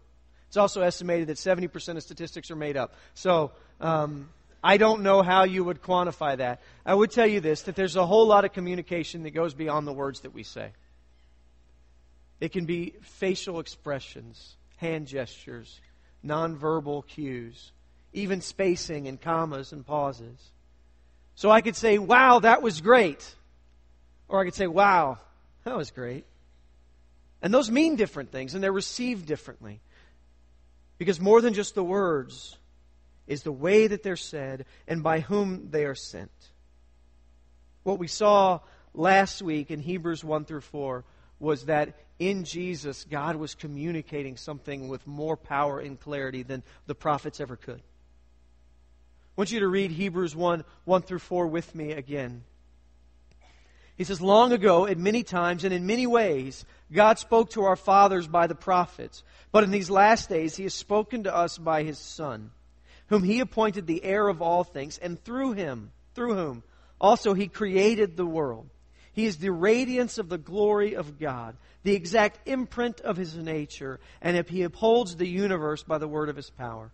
It's 0.49 0.57
also 0.57 0.81
estimated 0.81 1.29
that 1.29 1.37
70% 1.37 1.99
of 1.99 2.03
statistics 2.03 2.51
are 2.51 2.57
made 2.57 2.79
up. 2.79 2.95
So, 3.13 3.53
um, 3.83 4.31
I 4.63 4.77
don't 4.77 5.03
know 5.03 5.23
how 5.23 5.45
you 5.45 5.65
would 5.65 5.83
quantify 5.83 6.39
that. 6.39 6.61
I 6.85 6.95
would 6.95 7.11
tell 7.11 7.27
you 7.27 7.41
this 7.41 7.63
that 7.63 7.77
there's 7.77 7.97
a 7.97 8.07
whole 8.07 8.27
lot 8.27 8.45
of 8.45 8.53
communication 8.53 9.23
that 9.23 9.31
goes 9.31 9.55
beyond 9.55 9.87
the 9.87 9.93
words 9.93 10.21
that 10.21 10.35
we 10.35 10.43
say. 10.43 10.73
It 12.41 12.53
can 12.53 12.67
be 12.67 12.95
facial 13.03 13.61
expressions, 13.61 14.57
hand 14.77 15.07
gestures, 15.07 15.81
nonverbal 16.25 17.07
cues, 17.07 17.73
even 18.13 18.41
spacing 18.41 19.09
and 19.09 19.21
commas 19.21 19.73
and 19.73 19.87
pauses. 19.87 20.51
So 21.35 21.51
I 21.51 21.61
could 21.61 21.77
say, 21.77 21.99
wow, 21.99 22.41
that 22.41 22.63
was 22.63 22.81
great. 22.81 23.35
Or 24.29 24.41
I 24.41 24.45
could 24.45 24.55
say, 24.55 24.67
wow, 24.67 25.19
that 25.65 25.77
was 25.77 25.91
great. 25.91 26.25
And 27.43 27.53
those 27.53 27.71
mean 27.71 27.97
different 27.97 28.33
things 28.33 28.55
and 28.55 28.65
they're 28.65 28.73
received 28.73 29.27
differently. 29.27 29.81
Because 30.99 31.21
more 31.21 31.41
than 31.41 31.55
just 31.55 31.75
the 31.75 31.85
words 31.85 32.57
is 33.27 33.43
the 33.43 33.53
way 33.53 33.87
that 33.87 34.03
they're 34.03 34.17
said 34.17 34.67
and 34.87 35.03
by 35.03 35.21
whom 35.21 35.71
they 35.71 35.85
are 35.85 35.95
sent. 35.95 36.31
What 37.83 37.99
we 37.99 38.09
saw 38.09 38.61
last 38.95 39.43
week 39.43 39.71
in 39.71 39.81
Hebrews 39.81 40.25
1 40.25 40.45
through 40.45 40.63
4 40.63 41.05
was 41.39 41.67
that 41.67 41.95
in 42.19 42.45
Jesus, 42.45 43.05
God 43.05 43.37
was 43.37 43.55
communicating 43.55 44.37
something 44.37 44.89
with 44.89 45.07
more 45.07 45.37
power 45.37 45.81
and 45.81 46.01
clarity 46.01 46.43
than 46.43 46.63
the 46.87 46.95
prophets 46.95 47.41
ever 47.41 47.57
could. 47.57 47.81
I 47.81 49.41
want 49.41 49.53
you 49.53 49.61
to 49.61 49.69
read 49.69 49.91
Hebrews 49.91 50.35
1 50.35 50.65
1 50.85 51.03
through 51.03 51.19
4 51.19 51.47
with 51.47 51.75
me 51.75 51.93
again. 51.93 52.43
He 53.97 54.05
says, 54.05 54.21
Long 54.21 54.53
ago, 54.53 54.87
at 54.87 54.99
many 54.99 55.23
times 55.23 55.65
and 55.65 55.73
in 55.73 55.87
many 55.87 56.07
ways, 56.07 56.65
God 56.93 57.19
spoke 57.19 57.51
to 57.51 57.65
our 57.65 57.77
fathers 57.77 58.27
by 58.27 58.47
the 58.47 58.55
prophets. 58.55 59.23
But 59.53 59.65
in 59.65 59.71
these 59.71 59.91
last 59.91 60.29
days, 60.29 60.57
He 60.57 60.65
has 60.65 60.75
spoken 60.75 61.25
to 61.25 61.35
us 61.35 61.59
by 61.59 61.83
His 61.83 61.99
Son, 61.99 62.51
whom 63.09 63.23
He 63.23 63.41
appointed 63.41 63.87
the 63.87 64.03
heir 64.05 64.29
of 64.29 64.43
all 64.43 64.65
things, 64.65 64.99
and 64.99 65.23
through 65.23 65.53
Him, 65.53 65.93
through 66.15 66.35
whom 66.35 66.63
also 67.01 67.35
He 67.35 67.49
created 67.49 68.17
the 68.17 68.27
world. 68.27 68.69
He 69.13 69.25
is 69.25 69.39
the 69.39 69.53
radiance 69.53 70.19
of 70.19 70.29
the 70.29 70.39
glory 70.39 70.95
of 70.95 71.19
God, 71.19 71.57
the 71.83 71.95
exact 71.95 72.47
imprint 72.47 73.01
of 73.01 73.17
His 73.17 73.37
nature, 73.37 74.01
and 74.21 74.47
He 74.49 74.63
upholds 74.63 75.17
the 75.17 75.29
universe 75.29 75.83
by 75.83 75.99
the 75.99 76.09
word 76.09 76.29
of 76.29 76.37
His 76.37 76.51
power. 76.51 76.91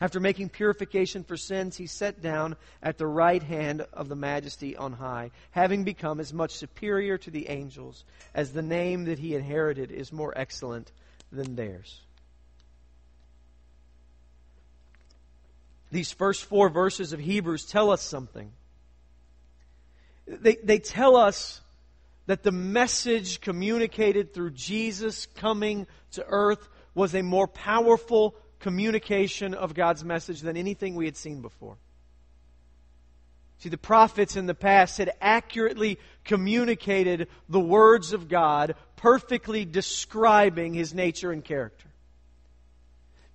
After 0.00 0.20
making 0.20 0.50
purification 0.50 1.24
for 1.24 1.38
sins, 1.38 1.76
he 1.76 1.86
sat 1.86 2.20
down 2.20 2.56
at 2.82 2.98
the 2.98 3.06
right 3.06 3.42
hand 3.42 3.80
of 3.94 4.08
the 4.08 4.16
majesty 4.16 4.76
on 4.76 4.92
high, 4.92 5.30
having 5.52 5.84
become 5.84 6.20
as 6.20 6.34
much 6.34 6.54
superior 6.54 7.16
to 7.18 7.30
the 7.30 7.48
angels 7.48 8.04
as 8.34 8.52
the 8.52 8.62
name 8.62 9.04
that 9.04 9.18
he 9.18 9.34
inherited 9.34 9.90
is 9.90 10.12
more 10.12 10.36
excellent 10.36 10.92
than 11.32 11.56
theirs. 11.56 12.02
These 15.90 16.12
first 16.12 16.44
four 16.44 16.68
verses 16.68 17.12
of 17.12 17.20
Hebrews 17.20 17.64
tell 17.64 17.90
us 17.90 18.02
something. 18.02 18.52
They, 20.26 20.56
they 20.62 20.78
tell 20.78 21.16
us 21.16 21.60
that 22.26 22.42
the 22.42 22.52
message 22.52 23.40
communicated 23.40 24.34
through 24.34 24.50
Jesus 24.50 25.26
coming 25.26 25.86
to 26.12 26.24
earth 26.26 26.68
was 26.94 27.14
a 27.14 27.22
more 27.22 27.46
powerful 27.46 28.34
communication 28.58 29.54
of 29.54 29.74
God's 29.74 30.04
message 30.04 30.40
than 30.40 30.56
anything 30.56 30.96
we 30.96 31.04
had 31.04 31.16
seen 31.16 31.40
before. 31.40 31.76
See, 33.58 33.68
the 33.68 33.78
prophets 33.78 34.36
in 34.36 34.46
the 34.46 34.54
past 34.54 34.98
had 34.98 35.12
accurately 35.20 35.98
communicated 36.24 37.28
the 37.48 37.60
words 37.60 38.12
of 38.12 38.28
God, 38.28 38.74
perfectly 38.96 39.64
describing 39.64 40.74
his 40.74 40.92
nature 40.92 41.32
and 41.32 41.44
character. 41.44 41.86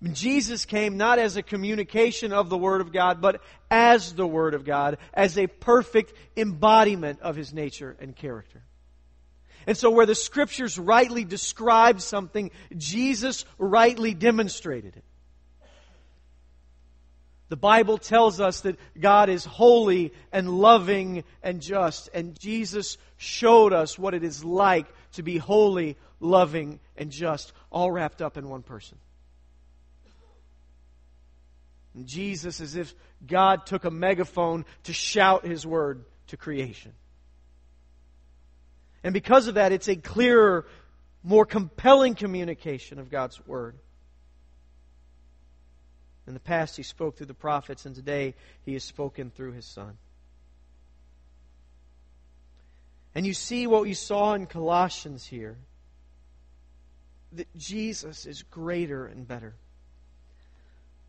Jesus 0.03 0.65
came 0.65 0.97
not 0.97 1.19
as 1.19 1.37
a 1.37 1.43
communication 1.43 2.33
of 2.33 2.49
the 2.49 2.57
Word 2.57 2.81
of 2.81 2.91
God, 2.91 3.21
but 3.21 3.41
as 3.69 4.13
the 4.13 4.25
Word 4.25 4.55
of 4.55 4.65
God, 4.65 4.97
as 5.13 5.37
a 5.37 5.45
perfect 5.45 6.13
embodiment 6.35 7.19
of 7.21 7.35
his 7.35 7.53
nature 7.53 7.95
and 7.99 8.15
character. 8.15 8.63
And 9.67 9.77
so, 9.77 9.91
where 9.91 10.07
the 10.07 10.15
Scriptures 10.15 10.79
rightly 10.79 11.23
describe 11.23 12.01
something, 12.01 12.49
Jesus 12.75 13.45
rightly 13.59 14.15
demonstrated 14.15 14.97
it. 14.97 15.03
The 17.49 17.57
Bible 17.57 17.97
tells 17.99 18.39
us 18.39 18.61
that 18.61 18.79
God 18.99 19.29
is 19.29 19.45
holy 19.45 20.13
and 20.31 20.49
loving 20.49 21.25
and 21.43 21.61
just, 21.61 22.09
and 22.13 22.39
Jesus 22.39 22.97
showed 23.17 23.71
us 23.71 23.99
what 23.99 24.15
it 24.15 24.23
is 24.23 24.43
like 24.43 24.87
to 25.13 25.21
be 25.21 25.37
holy, 25.37 25.97
loving, 26.19 26.79
and 26.97 27.11
just, 27.11 27.51
all 27.69 27.91
wrapped 27.91 28.21
up 28.21 28.37
in 28.37 28.49
one 28.49 28.63
person. 28.63 28.97
And 31.93 32.07
Jesus, 32.07 32.61
as 32.61 32.75
if 32.75 32.93
God 33.25 33.65
took 33.65 33.85
a 33.85 33.91
megaphone 33.91 34.65
to 34.83 34.93
shout 34.93 35.45
His 35.45 35.65
word 35.65 36.05
to 36.27 36.37
creation. 36.37 36.93
And 39.03 39.13
because 39.13 39.47
of 39.47 39.55
that, 39.55 39.71
it's 39.71 39.87
a 39.87 39.95
clearer, 39.95 40.65
more 41.23 41.45
compelling 41.45 42.15
communication 42.15 42.99
of 42.99 43.09
God's 43.09 43.45
word. 43.45 43.75
In 46.27 46.33
the 46.33 46.39
past, 46.39 46.77
he 46.77 46.83
spoke 46.83 47.17
through 47.17 47.25
the 47.25 47.33
prophets, 47.33 47.85
and 47.85 47.95
today 47.95 48.35
he 48.63 48.73
has 48.73 48.83
spoken 48.83 49.31
through 49.31 49.53
his 49.53 49.65
son. 49.65 49.97
And 53.13 53.25
you 53.25 53.33
see 53.33 53.67
what 53.67 53.87
you 53.87 53.95
saw 53.95 54.33
in 54.35 54.45
Colossians 54.45 55.25
here 55.25 55.57
that 57.33 57.53
Jesus 57.57 58.25
is 58.25 58.43
greater 58.43 59.05
and 59.05 59.27
better. 59.27 59.55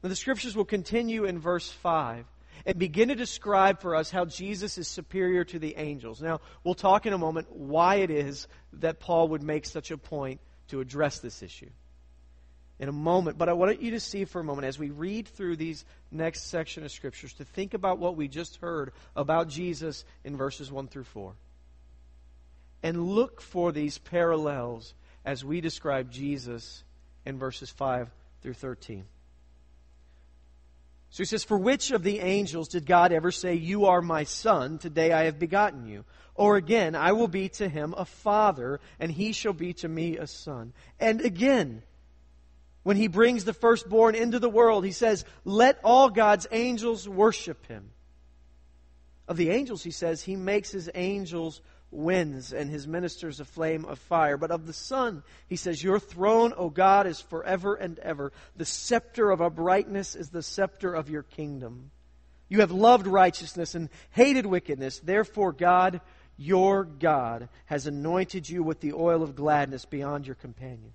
Now, 0.03 0.09
the 0.09 0.17
scriptures 0.17 0.57
will 0.57 0.65
continue 0.65 1.25
in 1.25 1.39
verse 1.39 1.71
5 1.71 2.27
and 2.67 2.79
begin 2.79 3.09
to 3.09 3.15
describe 3.15 3.81
for 3.81 3.95
us 3.95 4.11
how 4.11 4.25
Jesus 4.25 4.79
is 4.79 4.89
superior 4.89 5.45
to 5.45 5.59
the 5.59 5.77
angels. 5.77 6.21
Now, 6.21 6.41
we'll 6.65 6.75
talk 6.75 7.07
in 7.07 7.13
a 7.13 7.19
moment 7.19 7.51
why 7.51 7.97
it 7.97 8.11
is 8.11 8.49
that 8.75 9.01
Paul 9.01 9.29
would 9.29 9.43
make 9.43 9.67
such 9.67 9.91
a 9.91 9.99
point 9.99 10.41
to 10.69 10.81
address 10.81 11.19
this 11.21 11.43
issue 11.43 11.71
in 12.79 12.89
a 12.89 12.93
moment. 12.93 13.39
But 13.39 13.49
I 13.49 13.53
want 13.53 13.81
you 13.81 13.93
to 13.93 14.01
see 14.01 14.25
for 14.25 14.41
a 14.41 14.45
moment 14.45 14.67
as 14.67 14.79
we 14.79 14.91
read 14.91 15.29
through 15.29 15.57
these 15.57 15.85
next 16.11 16.49
section 16.49 16.85
of 16.85 16.91
scriptures 16.91 17.33
to 17.35 17.45
think 17.45 17.75
about 17.75 17.99
what 17.99 18.17
we 18.17 18.27
just 18.27 18.57
heard 18.57 18.93
about 19.15 19.49
Jesus 19.49 20.05
in 20.25 20.37
verses 20.37 20.71
1 20.71 20.89
through 20.89 21.05
4. 21.05 21.35
And 22.83 23.07
look 23.07 23.41
for 23.41 23.71
these 23.71 23.99
parallels 23.99 24.95
as 25.25 25.45
we 25.45 25.61
describe 25.61 26.11
Jesus 26.11 26.83
in 27.25 27.39
verses 27.39 27.71
5 27.71 28.11
through 28.43 28.55
13. 28.55 29.05
So 31.13 31.19
he 31.19 31.27
says, 31.27 31.45
For 31.45 31.59
which 31.59 31.91
of 31.91 32.03
the 32.03 32.21
angels 32.21 32.69
did 32.69 32.87
God 32.87 33.13
ever 33.13 33.31
say, 33.31 33.55
You 33.55 33.85
are 33.85 34.01
my 34.01 34.25
son, 34.25 34.79
today 34.79 35.13
I 35.13 35.25
have 35.25 35.39
begotten 35.39 35.87
you? 35.87 36.05
Or 36.35 36.57
again, 36.57 36.95
I 36.95 37.13
will 37.13 37.29
be 37.29 37.51
to 37.51 37.69
him 37.69 37.95
a 37.95 38.07
father, 38.07 38.81
and 38.99 39.13
he 39.13 39.33
shall 39.33 39.53
be 39.53 39.75
to 39.75 39.89
me 39.89 40.17
a 40.17 40.27
son. 40.27 40.73
And 40.99 41.21
again, 41.21 41.83
when 42.83 42.97
he 42.97 43.09
brings 43.09 43.45
the 43.45 43.53
firstborn 43.53 44.15
into 44.15 44.39
the 44.39 44.49
world, 44.49 44.87
he 44.87 44.93
says, 44.93 45.27
Let 45.45 45.79
all 45.85 46.09
God's 46.09 46.47
angels 46.51 47.07
worship 47.07 47.67
him. 47.67 47.91
Of 49.29 49.37
the 49.37 49.51
angels, 49.51 49.85
he 49.85 49.91
says, 49.91 50.23
he 50.23 50.35
makes 50.35 50.71
his 50.71 50.91
angels 50.95 51.61
winds 51.93 52.53
and 52.53 52.71
his 52.71 52.89
ministers 52.89 53.39
a 53.39 53.45
flame 53.45 53.85
of 53.85 53.99
fire. 53.99 54.37
But 54.37 54.51
of 54.51 54.67
the 54.67 54.73
Son, 54.73 55.23
he 55.49 55.57
says, 55.57 55.83
Your 55.83 56.01
throne, 56.01 56.53
O 56.57 56.71
God, 56.71 57.07
is 57.07 57.21
forever 57.21 57.75
and 57.75 57.99
ever. 57.99 58.33
The 58.57 58.65
scepter 58.65 59.31
of 59.31 59.43
uprightness 59.43 60.17
is 60.17 60.31
the 60.31 60.43
scepter 60.43 60.95
of 60.95 61.11
your 61.11 61.23
kingdom. 61.23 61.91
You 62.49 62.61
have 62.61 62.73
loved 62.73 63.07
righteousness 63.07 63.75
and 63.75 63.89
hated 64.11 64.47
wickedness. 64.47 64.99
Therefore, 64.99 65.53
God, 65.53 66.01
your 66.37 66.85
God, 66.85 67.49
has 67.67 67.87
anointed 67.87 68.49
you 68.49 68.63
with 68.63 68.81
the 68.81 68.95
oil 68.95 69.23
of 69.23 69.37
gladness 69.37 69.85
beyond 69.85 70.27
your 70.27 70.37
companions. 70.37 70.93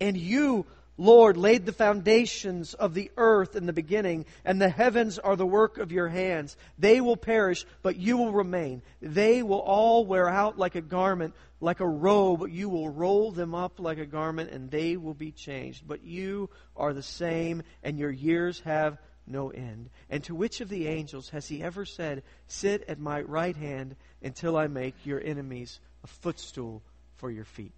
And 0.00 0.16
you, 0.16 0.66
Lord, 0.98 1.36
laid 1.36 1.66
the 1.66 1.72
foundations 1.72 2.72
of 2.72 2.94
the 2.94 3.10
earth 3.18 3.54
in 3.54 3.66
the 3.66 3.72
beginning, 3.72 4.24
and 4.44 4.60
the 4.60 4.70
heavens 4.70 5.18
are 5.18 5.36
the 5.36 5.46
work 5.46 5.76
of 5.76 5.92
your 5.92 6.08
hands. 6.08 6.56
They 6.78 7.02
will 7.02 7.18
perish, 7.18 7.66
but 7.82 7.96
you 7.96 8.16
will 8.16 8.32
remain. 8.32 8.82
They 9.02 9.42
will 9.42 9.60
all 9.60 10.06
wear 10.06 10.28
out 10.28 10.58
like 10.58 10.74
a 10.74 10.80
garment, 10.80 11.34
like 11.60 11.80
a 11.80 11.86
robe. 11.86 12.48
You 12.48 12.70
will 12.70 12.88
roll 12.88 13.30
them 13.30 13.54
up 13.54 13.78
like 13.78 13.98
a 13.98 14.06
garment, 14.06 14.50
and 14.50 14.70
they 14.70 14.96
will 14.96 15.14
be 15.14 15.32
changed. 15.32 15.86
But 15.86 16.02
you 16.02 16.48
are 16.74 16.94
the 16.94 17.02
same, 17.02 17.62
and 17.82 17.98
your 17.98 18.10
years 18.10 18.60
have 18.60 18.98
no 19.26 19.50
end. 19.50 19.90
And 20.08 20.24
to 20.24 20.34
which 20.34 20.62
of 20.62 20.70
the 20.70 20.86
angels 20.86 21.28
has 21.30 21.46
he 21.46 21.62
ever 21.62 21.84
said, 21.84 22.22
Sit 22.46 22.84
at 22.88 22.98
my 22.98 23.20
right 23.20 23.56
hand 23.56 23.96
until 24.22 24.56
I 24.56 24.66
make 24.66 24.94
your 25.04 25.20
enemies 25.22 25.78
a 26.04 26.06
footstool 26.06 26.82
for 27.16 27.30
your 27.30 27.44
feet? 27.44 27.74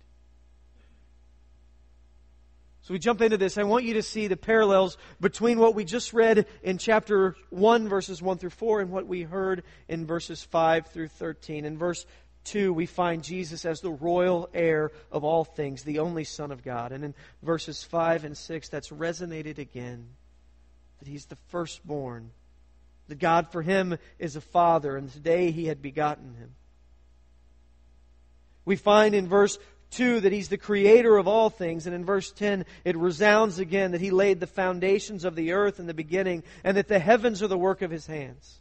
So 2.88 2.94
we 2.94 2.98
jump 2.98 3.20
into 3.20 3.36
this. 3.36 3.58
I 3.58 3.64
want 3.64 3.84
you 3.84 3.92
to 3.94 4.02
see 4.02 4.28
the 4.28 4.36
parallels 4.38 4.96
between 5.20 5.58
what 5.58 5.74
we 5.74 5.84
just 5.84 6.14
read 6.14 6.46
in 6.62 6.78
chapter 6.78 7.36
1, 7.50 7.86
verses 7.86 8.22
1 8.22 8.38
through 8.38 8.48
4, 8.48 8.80
and 8.80 8.90
what 8.90 9.06
we 9.06 9.24
heard 9.24 9.62
in 9.88 10.06
verses 10.06 10.42
5 10.42 10.86
through 10.86 11.08
13. 11.08 11.66
In 11.66 11.76
verse 11.76 12.06
2, 12.44 12.72
we 12.72 12.86
find 12.86 13.22
Jesus 13.22 13.66
as 13.66 13.82
the 13.82 13.90
royal 13.90 14.48
heir 14.54 14.90
of 15.12 15.22
all 15.22 15.44
things, 15.44 15.82
the 15.82 15.98
only 15.98 16.24
Son 16.24 16.50
of 16.50 16.64
God. 16.64 16.92
And 16.92 17.04
in 17.04 17.14
verses 17.42 17.84
5 17.84 18.24
and 18.24 18.34
6, 18.34 18.70
that's 18.70 18.88
resonated 18.88 19.58
again 19.58 20.08
that 21.00 21.08
he's 21.08 21.26
the 21.26 21.36
firstborn, 21.48 22.30
that 23.08 23.18
God 23.18 23.52
for 23.52 23.60
him 23.60 23.98
is 24.18 24.34
a 24.34 24.40
father, 24.40 24.96
and 24.96 25.12
today 25.12 25.50
he 25.50 25.66
had 25.66 25.82
begotten 25.82 26.36
him. 26.36 26.54
We 28.64 28.76
find 28.76 29.14
in 29.14 29.28
verse 29.28 29.58
2 29.90 30.20
that 30.20 30.32
he's 30.32 30.48
the 30.48 30.58
creator 30.58 31.16
of 31.16 31.28
all 31.28 31.50
things. 31.50 31.86
And 31.86 31.94
in 31.94 32.04
verse 32.04 32.30
10 32.32 32.64
it 32.84 32.96
resounds 32.96 33.58
again 33.58 33.92
that 33.92 34.00
he 34.00 34.10
laid 34.10 34.40
the 34.40 34.46
foundations 34.46 35.24
of 35.24 35.34
the 35.34 35.52
earth 35.52 35.80
in 35.80 35.86
the 35.86 35.94
beginning 35.94 36.42
and 36.64 36.76
that 36.76 36.88
the 36.88 36.98
heavens 36.98 37.42
are 37.42 37.48
the 37.48 37.58
work 37.58 37.82
of 37.82 37.90
his 37.90 38.06
hands. 38.06 38.60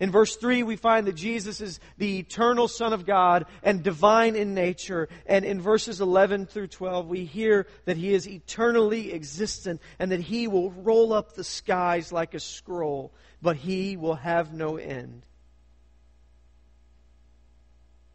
In 0.00 0.12
verse 0.12 0.36
3 0.36 0.62
we 0.62 0.76
find 0.76 1.06
that 1.06 1.16
jesus 1.16 1.60
is 1.60 1.80
the 1.96 2.18
eternal 2.20 2.68
son 2.68 2.92
of 2.92 3.04
god 3.04 3.46
and 3.62 3.82
divine 3.82 4.36
in 4.36 4.54
nature. 4.54 5.08
And 5.26 5.44
in 5.44 5.60
verses 5.60 6.00
11 6.00 6.46
through 6.46 6.68
12 6.68 7.08
we 7.08 7.24
hear 7.24 7.66
that 7.84 7.96
he 7.96 8.14
is 8.14 8.28
eternally 8.28 9.12
existent 9.12 9.80
and 9.98 10.12
that 10.12 10.20
he 10.20 10.48
will 10.48 10.70
roll 10.70 11.12
up 11.12 11.34
the 11.34 11.44
skies 11.44 12.12
like 12.12 12.34
a 12.34 12.40
scroll 12.40 13.12
but 13.42 13.56
he 13.56 13.96
will 13.96 14.14
have 14.14 14.52
no 14.52 14.76
end 14.76 15.24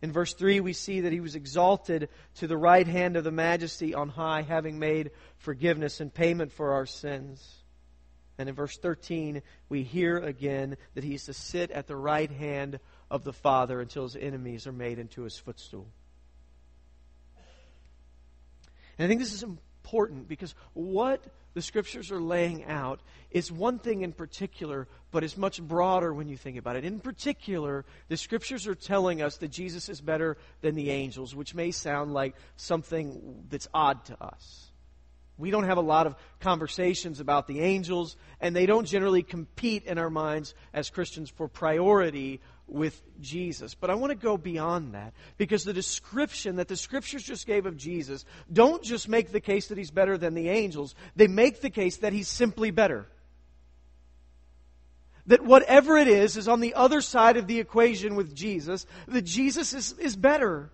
in 0.04 0.12
verse 0.12 0.34
3, 0.34 0.60
we 0.60 0.74
see 0.74 1.00
that 1.00 1.14
he 1.14 1.22
was 1.22 1.34
exalted 1.34 2.10
to 2.36 2.46
the 2.46 2.58
right 2.58 2.86
hand 2.86 3.16
of 3.16 3.24
the 3.24 3.32
majesty 3.32 3.96
on 3.96 4.10
high, 4.10 4.42
having 4.42 4.78
made 4.78 5.12
forgiveness 5.38 6.02
and 6.02 6.14
payment 6.14 6.52
for 6.52 6.74
our 6.74 6.86
sins. 6.86 7.64
And 8.38 8.50
in 8.50 8.54
verse 8.54 8.76
13, 8.76 9.42
we 9.70 9.84
hear 9.84 10.18
again 10.18 10.76
that 10.96 11.06
he 11.06 11.14
is 11.14 11.24
to 11.28 11.34
sit 11.34 11.72
at 11.72 11.88
the 11.88 11.96
right 11.96 12.30
hand 12.30 12.82
of 13.10 13.24
the 13.24 13.32
Father 13.32 13.80
until 13.80 14.04
his 14.04 14.18
enemies 14.18 14.68
are 14.68 14.74
made 14.74 15.00
into 15.00 15.24
his 15.24 15.38
footstool. 15.38 15.88
And 18.98 19.06
I 19.06 19.08
think 19.08 19.22
this 19.22 19.34
is 19.34 19.44
important 19.44 20.28
because 20.28 20.54
what 20.74 21.24
the 21.54 21.62
scriptures 21.62 22.12
are 22.12 22.22
laying 22.22 22.66
out 22.66 23.02
is 23.32 23.52
one 23.52 23.80
thing 23.80 24.02
in 24.02 24.12
particular, 24.12 24.88
but 25.12 25.24
it's 25.24 25.38
much 25.38 25.62
broader 25.62 26.14
when 26.14 26.28
you 26.28 26.38
think 26.38 26.58
about 26.58 26.76
it. 26.76 26.86
In 26.86 27.00
particular, 27.00 27.86
the 28.08 28.18
scriptures 28.18 28.68
are 28.68 28.76
telling 28.76 29.22
us 29.22 29.38
that 29.38 29.50
Jesus 29.50 29.90
is 29.90 30.02
better 30.02 30.38
than 30.62 30.76
the 30.76 30.90
angels, 30.90 31.36
which 31.36 31.56
may 31.56 31.72
sound 31.72 32.14
like 32.14 32.36
something 32.56 33.46
that's 33.50 33.68
odd 33.74 34.06
to 34.06 34.24
us. 34.24 34.72
We 35.38 35.50
don't 35.50 35.64
have 35.64 35.78
a 35.78 35.82
lot 35.82 36.06
of 36.06 36.16
conversations 36.40 37.20
about 37.20 37.48
the 37.48 37.62
angels, 37.62 38.16
and 38.40 38.56
they 38.56 38.68
don't 38.68 38.86
generally 38.86 39.24
compete 39.24 39.86
in 39.86 39.98
our 39.98 40.12
minds 40.12 40.54
as 40.74 40.92
Christians 40.92 41.30
for 41.30 41.48
priority 41.48 42.40
with 42.74 43.02
Jesus. 43.22 43.76
But 43.76 43.90
I 43.90 43.96
want 43.96 44.10
to 44.10 44.16
go 44.16 44.36
beyond 44.36 44.96
that 44.96 45.14
because 45.38 45.64
the 45.64 45.74
description 45.74 46.58
that 46.58 46.68
the 46.68 46.76
scriptures 46.76 47.24
just 47.24 47.46
gave 47.46 47.66
of 47.66 47.78
Jesus 47.78 48.26
don't 48.52 48.84
just 48.84 49.08
make 49.08 49.32
the 49.32 49.40
case 49.40 49.68
that 49.68 49.78
he's 49.78 49.92
better 49.92 50.18
than 50.18 50.34
the 50.34 50.50
angels, 50.50 50.96
they 51.16 51.28
make 51.28 51.62
the 51.62 51.70
case 51.70 51.98
that 51.98 52.12
he's 52.12 52.28
simply 52.28 52.72
better. 52.72 53.08
That 55.28 55.44
whatever 55.44 55.96
it 55.98 56.08
is 56.08 56.36
is 56.36 56.48
on 56.48 56.60
the 56.60 56.74
other 56.74 57.00
side 57.00 57.38
of 57.38 57.48
the 57.48 57.60
equation 57.60 58.16
with 58.16 58.36
Jesus, 58.36 58.86
that 59.08 59.22
Jesus 59.22 59.74
is, 59.74 59.94
is 59.94 60.16
better. 60.16 60.70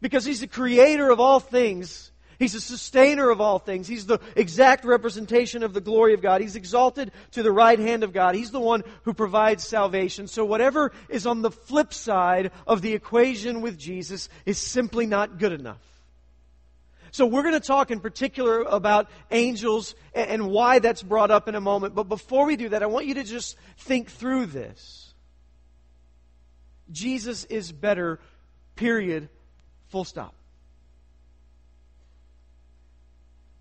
Because 0.00 0.24
he's 0.24 0.40
the 0.40 0.46
creator 0.46 1.10
of 1.10 1.18
all 1.18 1.40
things 1.40 2.12
He's 2.38 2.52
the 2.52 2.60
sustainer 2.60 3.30
of 3.30 3.40
all 3.40 3.58
things. 3.58 3.86
He's 3.86 4.06
the 4.06 4.18
exact 4.34 4.84
representation 4.84 5.62
of 5.62 5.72
the 5.72 5.80
glory 5.80 6.14
of 6.14 6.22
God. 6.22 6.40
He's 6.40 6.56
exalted 6.56 7.12
to 7.32 7.42
the 7.42 7.52
right 7.52 7.78
hand 7.78 8.02
of 8.02 8.12
God. 8.12 8.34
He's 8.34 8.50
the 8.50 8.60
one 8.60 8.84
who 9.04 9.14
provides 9.14 9.64
salvation. 9.64 10.26
So 10.26 10.44
whatever 10.44 10.92
is 11.08 11.26
on 11.26 11.42
the 11.42 11.50
flip 11.50 11.94
side 11.94 12.50
of 12.66 12.82
the 12.82 12.92
equation 12.92 13.62
with 13.62 13.78
Jesus 13.78 14.28
is 14.44 14.58
simply 14.58 15.06
not 15.06 15.38
good 15.38 15.52
enough. 15.52 15.80
So 17.10 17.24
we're 17.24 17.42
going 17.42 17.54
to 17.54 17.60
talk 17.60 17.90
in 17.90 18.00
particular 18.00 18.60
about 18.60 19.08
angels 19.30 19.94
and 20.14 20.50
why 20.50 20.80
that's 20.80 21.02
brought 21.02 21.30
up 21.30 21.48
in 21.48 21.54
a 21.54 21.60
moment. 21.62 21.94
But 21.94 22.04
before 22.04 22.44
we 22.44 22.56
do 22.56 22.68
that, 22.68 22.82
I 22.82 22.86
want 22.86 23.06
you 23.06 23.14
to 23.14 23.24
just 23.24 23.56
think 23.78 24.10
through 24.10 24.46
this. 24.46 25.14
Jesus 26.92 27.44
is 27.44 27.72
better, 27.72 28.20
period, 28.74 29.30
full 29.88 30.04
stop. 30.04 30.35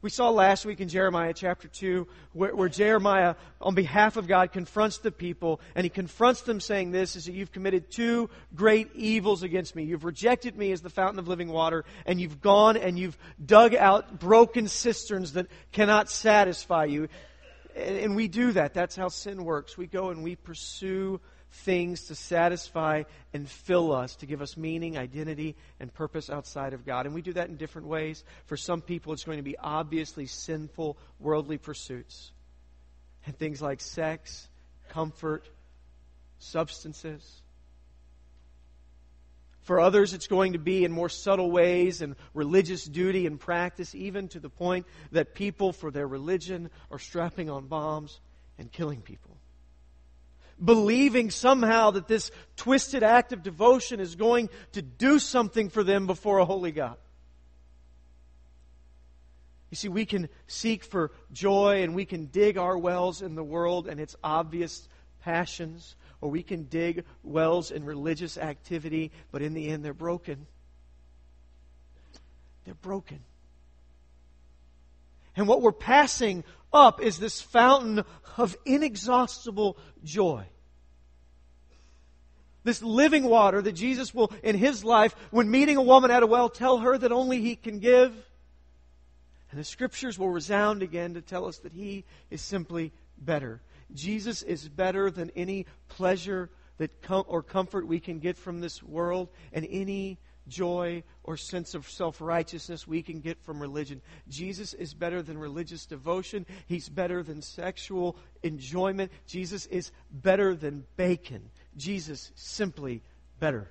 We 0.01 0.09
saw 0.09 0.29
last 0.29 0.65
week 0.65 0.81
in 0.81 0.87
Jeremiah 0.87 1.33
chapter 1.33 1.67
2 1.67 2.07
where, 2.33 2.55
where, 2.55 2.69
Jeremiah, 2.69 3.35
on 3.59 3.73
behalf 3.73 4.17
of 4.17 4.27
God, 4.27 4.51
confronts 4.51 4.99
the 4.99 5.11
people, 5.11 5.61
and 5.73 5.83
he 5.83 5.89
confronts 5.89 6.41
them 6.41 6.59
saying 6.59 6.91
this, 6.91 7.15
is 7.15 7.25
that 7.25 7.33
you've 7.33 7.51
committed 7.51 7.89
two 7.89 8.29
great 8.53 8.93
evils 8.93 9.41
against 9.41 9.75
me. 9.75 9.83
You've 9.83 10.03
rejected 10.03 10.57
me 10.57 10.71
as 10.71 10.81
the 10.81 10.89
fountain 10.89 11.17
of 11.17 11.27
living 11.27 11.49
water, 11.49 11.85
and 12.05 12.21
you've 12.21 12.39
gone 12.41 12.77
and 12.77 12.99
you've 12.99 13.17
dug 13.43 13.73
out 13.73 14.19
broken 14.19 14.67
cisterns 14.67 15.33
that 15.33 15.47
cannot 15.71 16.09
satisfy 16.09 16.85
you. 16.85 17.07
And, 17.75 17.97
and 17.97 18.15
we 18.15 18.27
do 18.27 18.51
that. 18.51 18.73
That's 18.73 18.95
how 18.95 19.07
sin 19.07 19.43
works. 19.43 19.77
We 19.77 19.87
go 19.87 20.09
and 20.09 20.23
we 20.23 20.35
pursue 20.35 21.19
things 21.55 22.07
to 22.07 22.15
satisfy 22.15 23.03
and 23.33 23.49
fill 23.49 23.93
us, 23.93 24.15
to 24.17 24.25
give 24.25 24.41
us 24.41 24.57
meaning, 24.57 24.97
identity, 24.97 25.55
and 25.79 25.93
purpose 25.93 26.29
outside 26.29 26.73
of 26.73 26.85
God. 26.85 27.05
And 27.05 27.15
we 27.15 27.21
do 27.21 27.33
that 27.33 27.49
in 27.49 27.55
different 27.55 27.87
ways. 27.87 28.23
For 28.45 28.57
some 28.57 28.81
people, 28.81 29.13
it's 29.13 29.23
going 29.23 29.37
to 29.37 29.43
be 29.43 29.57
obviously 29.57 30.25
sinful, 30.25 30.97
worldly 31.19 31.57
pursuits. 31.57 32.31
And 33.25 33.37
things 33.37 33.61
like 33.61 33.81
sex, 33.81 34.47
comfort, 34.89 35.49
substances. 36.39 37.41
For 39.63 39.79
others, 39.79 40.13
it's 40.13 40.27
going 40.27 40.53
to 40.53 40.59
be 40.59 40.85
in 40.85 40.91
more 40.91 41.09
subtle 41.09 41.49
ways 41.49 42.01
and 42.01 42.15
religious 42.35 42.85
duty 42.85 43.25
and 43.25 43.39
practice, 43.39 43.95
even 43.95 44.27
to 44.29 44.39
the 44.39 44.49
point 44.49 44.85
that 45.11 45.33
people, 45.33 45.71
for 45.71 45.89
their 45.89 46.07
religion, 46.07 46.69
are 46.91 46.99
strapping 46.99 47.49
on 47.49 47.65
bombs 47.65 48.19
and 48.59 48.71
killing 48.71 49.01
people 49.01 49.34
believing 50.63 51.31
somehow 51.31 51.91
that 51.91 52.07
this 52.07 52.31
twisted 52.55 53.03
act 53.03 53.33
of 53.33 53.43
devotion 53.43 53.99
is 53.99 54.15
going 54.15 54.49
to 54.71 54.81
do 54.81 55.19
something 55.19 55.69
for 55.69 55.83
them 55.83 56.07
before 56.07 56.39
a 56.39 56.45
holy 56.45 56.71
God. 56.71 56.97
You 59.69 59.75
see, 59.75 59.89
we 59.89 60.05
can 60.05 60.29
seek 60.47 60.83
for 60.83 61.11
joy 61.33 61.83
and 61.83 61.95
we 61.95 62.05
can 62.05 62.27
dig 62.27 62.57
our 62.57 62.77
wells 62.77 63.21
in 63.21 63.35
the 63.35 63.43
world 63.43 63.87
and 63.87 63.99
its 63.99 64.15
obvious 64.23 64.87
passions, 65.21 65.95
or 66.21 66.29
we 66.29 66.43
can 66.43 66.63
dig 66.63 67.03
wells 67.23 67.71
in 67.71 67.83
religious 67.83 68.37
activity, 68.37 69.11
but 69.31 69.41
in 69.41 69.53
the 69.53 69.67
end 69.67 69.83
they're 69.83 69.93
broken. 69.93 70.47
They're 72.63 72.75
broken. 72.75 73.19
And 75.35 75.47
what 75.47 75.61
we're 75.61 75.71
passing 75.71 76.43
up 76.71 77.01
is 77.01 77.17
this 77.17 77.41
fountain 77.41 78.03
of 78.37 78.57
inexhaustible 78.65 79.77
joy. 80.03 80.45
This 82.63 82.81
living 82.81 83.25
water 83.25 83.61
that 83.61 83.73
Jesus 83.73 84.13
will, 84.13 84.31
in 84.41 84.57
his 84.57 84.83
life, 84.83 85.15
when 85.29 85.51
meeting 85.51 85.77
a 85.77 85.81
woman 85.81 86.09
at 86.09 86.23
a 86.23 86.27
well, 86.27 86.49
tell 86.49 86.79
her 86.79 86.97
that 86.97 87.11
only 87.11 87.41
he 87.41 87.55
can 87.55 87.79
give. 87.79 88.11
And 89.51 89.59
the 89.59 89.63
scriptures 89.63 90.17
will 90.17 90.29
resound 90.29 90.81
again 90.81 91.13
to 91.13 91.21
tell 91.21 91.45
us 91.45 91.59
that 91.59 91.73
he 91.73 92.05
is 92.31 92.41
simply 92.41 92.91
better. 93.17 93.61
Jesus 93.93 94.41
is 94.41 94.67
better 94.67 95.11
than 95.11 95.31
any 95.35 95.67
pleasure 95.89 96.49
that 96.77 97.01
com- 97.01 97.25
or 97.27 97.43
comfort 97.43 97.87
we 97.87 97.99
can 97.99 98.19
get 98.19 98.35
from 98.35 98.59
this 98.59 98.81
world 98.81 99.29
and 99.53 99.65
any 99.69 100.17
joy 100.47 101.03
or 101.23 101.37
sense 101.37 101.73
of 101.73 101.89
self 101.89 102.21
righteousness 102.21 102.87
we 102.87 103.01
can 103.01 103.19
get 103.19 103.41
from 103.43 103.61
religion. 103.61 104.01
Jesus 104.27 104.73
is 104.73 104.93
better 104.93 105.21
than 105.21 105.37
religious 105.37 105.85
devotion. 105.85 106.45
He's 106.67 106.89
better 106.89 107.23
than 107.23 107.41
sexual 107.41 108.17
enjoyment. 108.43 109.11
Jesus 109.27 109.65
is 109.67 109.91
better 110.11 110.55
than 110.55 110.85
bacon. 110.97 111.49
Jesus 111.77 112.31
simply 112.35 113.01
better. 113.39 113.69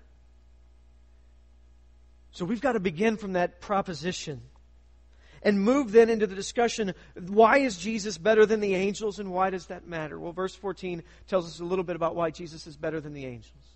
So 2.33 2.45
we've 2.45 2.61
got 2.61 2.73
to 2.73 2.81
begin 2.81 3.17
from 3.17 3.35
that 3.35 3.61
proposition 3.61 4.43
and 5.45 5.61
move 5.61 5.93
then 5.93 6.09
into 6.09 6.27
the 6.27 6.35
discussion 6.35 6.95
why 7.29 7.59
is 7.59 7.77
Jesus 7.77 8.19
better 8.19 8.47
than 8.47 8.61
the 8.61 8.75
angels 8.75 9.19
and 9.19 9.31
why 9.31 9.51
does 9.51 9.67
that 9.67 9.87
matter? 9.87 10.19
Well, 10.19 10.33
verse 10.33 10.55
14 10.55 11.03
tells 11.29 11.47
us 11.47 11.61
a 11.61 11.65
little 11.65 11.85
bit 11.85 11.97
about 11.97 12.17
why 12.17 12.31
Jesus 12.31 12.67
is 12.67 12.77
better 12.77 13.01
than 13.01 13.13
the 13.13 13.27
angels. 13.27 13.74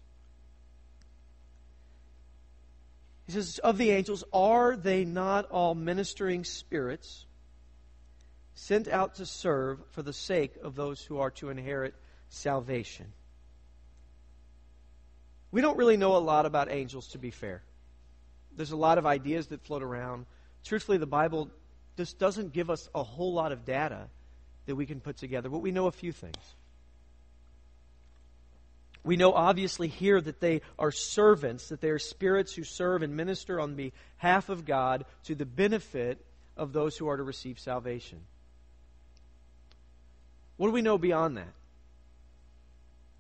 He 3.29 3.35
says, 3.35 3.59
Of 3.59 3.77
the 3.77 3.91
angels, 3.91 4.25
are 4.33 4.75
they 4.75 5.05
not 5.05 5.51
all 5.51 5.75
ministering 5.75 6.45
spirits 6.45 7.27
sent 8.55 8.89
out 8.89 9.17
to 9.17 9.27
serve 9.27 9.81
for 9.91 10.03
the 10.03 10.15
sake 10.15 10.55
of 10.63 10.75
those 10.75 11.05
who 11.05 11.19
are 11.19 11.31
to 11.33 11.51
inherit 11.51 11.95
salvation? 12.31 13.13
We 15.51 15.61
don't 15.61 15.77
really 15.77 15.99
know 15.99 16.17
a 16.17 16.19
lot 16.19 16.47
about 16.47 16.71
angels, 16.71 17.09
to 17.09 17.19
be 17.19 17.31
fair. 17.31 17.63
There's 18.57 18.73
a 18.73 18.77
lot 18.77 18.97
of 18.97 19.05
ideas 19.05 19.49
that 19.49 19.61
float 19.61 19.83
around. 19.83 20.25
Truthfully, 20.65 20.97
the 20.97 21.07
Bible 21.07 21.51
just 21.99 22.19
doesn't 22.19 22.55
give 22.55 22.71
us 22.71 22.89
a 22.95 23.03
whole 23.03 23.35
lot 23.35 23.53
of 23.53 23.67
data 23.67 24.09
that 24.65 24.75
we 24.75 24.87
can 24.87 25.01
put 25.01 25.19
together, 25.19 25.51
but 25.51 25.59
we 25.59 25.71
know 25.71 25.87
a 25.87 25.93
few 25.93 26.13
things. 26.13 26.55
We 29.09 29.17
know 29.17 29.33
obviously 29.33 29.89
here 29.89 30.21
that 30.21 30.39
they 30.39 30.61
are 30.79 30.93
servants, 30.93 31.71
that 31.71 31.81
they 31.81 31.89
are 31.89 31.99
spirits 31.99 32.53
who 32.53 32.63
serve 32.63 33.03
and 33.03 33.17
minister 33.17 33.59
on 33.59 33.75
behalf 33.75 34.51
of 34.51 34.67
God 34.67 35.07
to 35.25 35.35
the 35.35 35.47
benefit 35.47 36.23
of 36.59 36.75
those 36.75 36.95
who 36.95 37.09
are 37.09 37.17
to 37.17 37.23
receive 37.23 37.59
salvation. 37.59 38.19
What 40.59 40.67
do 40.67 40.73
we 40.73 40.83
know 40.83 40.99
beyond 40.99 41.39
that? 41.39 41.55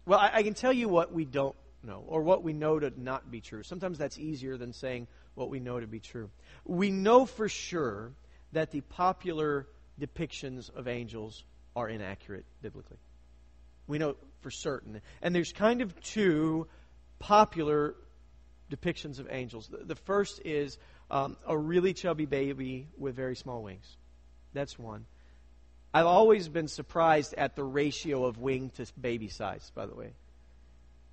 Well, 0.04 0.18
I, 0.18 0.30
I 0.34 0.42
can 0.42 0.52
tell 0.52 0.74
you 0.74 0.90
what 0.90 1.10
we 1.10 1.24
don't 1.24 1.56
know, 1.82 2.04
or 2.06 2.20
what 2.20 2.42
we 2.42 2.52
know 2.52 2.78
to 2.78 2.92
not 2.94 3.30
be 3.30 3.40
true. 3.40 3.62
Sometimes 3.62 3.96
that's 3.96 4.18
easier 4.18 4.58
than 4.58 4.74
saying 4.74 5.06
what 5.36 5.48
we 5.48 5.58
know 5.58 5.80
to 5.80 5.86
be 5.86 6.00
true. 6.00 6.28
We 6.66 6.90
know 6.90 7.24
for 7.24 7.48
sure 7.48 8.12
that 8.52 8.72
the 8.72 8.82
popular 8.82 9.66
depictions 9.98 10.68
of 10.68 10.86
angels 10.86 11.44
are 11.74 11.88
inaccurate 11.88 12.44
biblically. 12.60 12.98
We 13.86 13.96
know 13.96 14.16
for 14.40 14.50
certain. 14.50 15.00
And 15.22 15.34
there's 15.34 15.52
kind 15.52 15.80
of 15.80 15.98
two 16.00 16.66
popular 17.18 17.94
depictions 18.70 19.18
of 19.18 19.28
angels. 19.30 19.68
The, 19.70 19.94
first 19.94 20.40
is 20.44 20.78
um, 21.10 21.36
a 21.46 21.56
really 21.56 21.94
chubby 21.94 22.26
baby 22.26 22.88
with 22.96 23.16
very 23.16 23.36
small 23.36 23.62
wings. 23.62 23.96
That's 24.52 24.78
one. 24.78 25.06
I've 25.92 26.06
always 26.06 26.48
been 26.48 26.68
surprised 26.68 27.34
at 27.34 27.56
the 27.56 27.64
ratio 27.64 28.24
of 28.24 28.38
wing 28.38 28.70
to 28.76 28.86
baby 29.00 29.28
size, 29.28 29.72
by 29.74 29.86
the 29.86 29.94
way. 29.94 30.12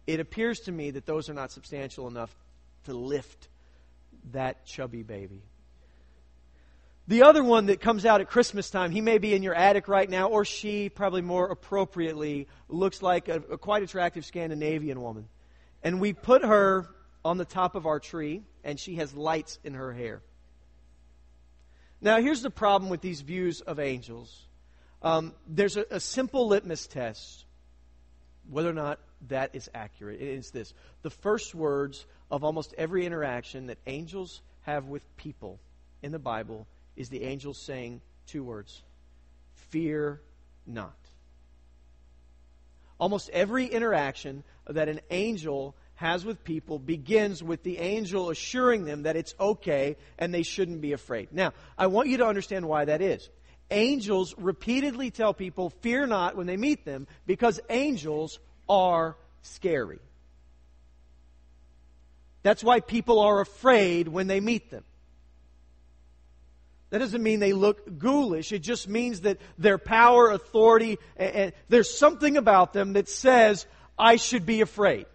It 0.05 0.19
appears 0.19 0.59
to 0.61 0.71
me 0.71 0.91
that 0.91 1.05
those 1.05 1.29
are 1.29 1.33
not 1.33 1.51
substantial 1.51 2.07
enough 2.07 2.35
to 2.83 2.93
lift 2.93 3.47
that 4.31 4.65
chubby 4.65 5.03
baby. 5.03 5.41
The 7.07 7.23
other 7.23 7.43
one 7.43 7.67
that 7.67 7.81
comes 7.81 8.03
out 8.05 8.21
at 8.21 8.29
Christmas 8.29 8.71
time, 8.71 8.91
he 8.91 9.01
may 9.01 9.19
be 9.19 9.35
in 9.35 9.43
your 9.43 9.53
attic 9.53 9.87
right 9.87 10.09
now, 10.09 10.29
or 10.29 10.43
she, 10.43 10.89
probably 10.89 11.21
more 11.21 11.45
appropriately, 11.51 12.47
looks 12.67 13.01
like 13.03 13.29
a, 13.29 13.43
a 13.51 13.57
quite 13.59 13.83
attractive 13.83 14.25
Scandinavian 14.25 14.99
woman. 14.99 15.27
And 15.83 16.01
we 16.01 16.13
put 16.13 16.43
her 16.43 16.87
on 17.23 17.37
the 17.37 17.45
top 17.45 17.75
of 17.75 17.85
our 17.85 17.99
tree, 17.99 18.41
and 18.63 18.79
she 18.79 18.95
has 18.95 19.13
lights 19.13 19.59
in 19.63 19.75
her 19.75 19.93
hair. 19.93 20.23
Now, 22.01 22.19
here's 22.21 22.41
the 22.41 22.49
problem 22.49 22.89
with 22.89 23.01
these 23.01 23.21
views 23.21 23.61
of 23.61 23.79
angels 23.79 24.45
um, 25.01 25.33
there's 25.47 25.77
a, 25.77 25.85
a 25.91 25.99
simple 25.99 26.47
litmus 26.47 26.87
test 26.87 27.45
whether 28.49 28.69
or 28.69 28.73
not 28.73 28.99
that 29.27 29.51
is 29.53 29.69
accurate. 29.73 30.21
It 30.21 30.27
is 30.27 30.51
this 30.51 30.73
the 31.03 31.09
first 31.09 31.53
words 31.53 32.05
of 32.31 32.43
almost 32.43 32.73
every 32.77 33.05
interaction 33.05 33.67
that 33.67 33.77
angels 33.85 34.41
have 34.63 34.85
with 34.85 35.03
people 35.17 35.59
in 36.01 36.11
the 36.11 36.19
Bible 36.19 36.67
is 36.95 37.09
the 37.09 37.23
angels 37.23 37.57
saying 37.57 38.01
two 38.27 38.43
words 38.43 38.81
Fear 39.69 40.21
not. 40.65 40.95
Almost 42.97 43.29
every 43.31 43.65
interaction 43.65 44.43
that 44.67 44.87
an 44.87 45.01
angel 45.11 45.75
has 45.95 46.25
with 46.25 46.43
people 46.43 46.79
begins 46.79 47.41
with 47.43 47.63
the 47.63 47.77
angel 47.77 48.29
assuring 48.29 48.85
them 48.85 49.03
that 49.03 49.15
it's 49.15 49.33
okay 49.39 49.95
and 50.17 50.33
they 50.33 50.43
shouldn't 50.43 50.81
be 50.81 50.93
afraid. 50.93 51.29
Now, 51.31 51.53
I 51.77 51.87
want 51.87 52.09
you 52.09 52.17
to 52.17 52.27
understand 52.27 52.67
why 52.67 52.85
that 52.85 53.01
is. 53.01 53.29
Angels 53.71 54.35
repeatedly 54.37 55.09
tell 55.11 55.33
people, 55.33 55.71
fear 55.81 56.05
not 56.05 56.35
when 56.35 56.47
they 56.47 56.57
meet 56.57 56.85
them, 56.85 57.07
because 57.25 57.59
angels 57.69 58.39
are 58.69 59.15
scary. 59.41 59.99
That's 62.43 62.63
why 62.63 62.79
people 62.79 63.19
are 63.19 63.41
afraid 63.41 64.07
when 64.07 64.27
they 64.27 64.39
meet 64.39 64.69
them. 64.69 64.83
That 66.95 66.99
doesn't 66.99 67.23
mean 67.23 67.41
they 67.41 67.51
look 67.51 67.99
ghoulish. 67.99 68.53
It 68.53 68.59
just 68.59 68.87
means 68.87 69.19
that 69.21 69.37
their 69.57 69.77
power, 69.77 70.31
authority, 70.31 70.97
and, 71.17 71.35
and 71.35 71.53
there's 71.67 71.93
something 71.93 72.37
about 72.37 72.71
them 72.71 72.93
that 72.93 73.09
says, 73.09 73.65
I 73.99 74.15
should 74.15 74.45
be 74.45 74.61
afraid. 74.61 75.05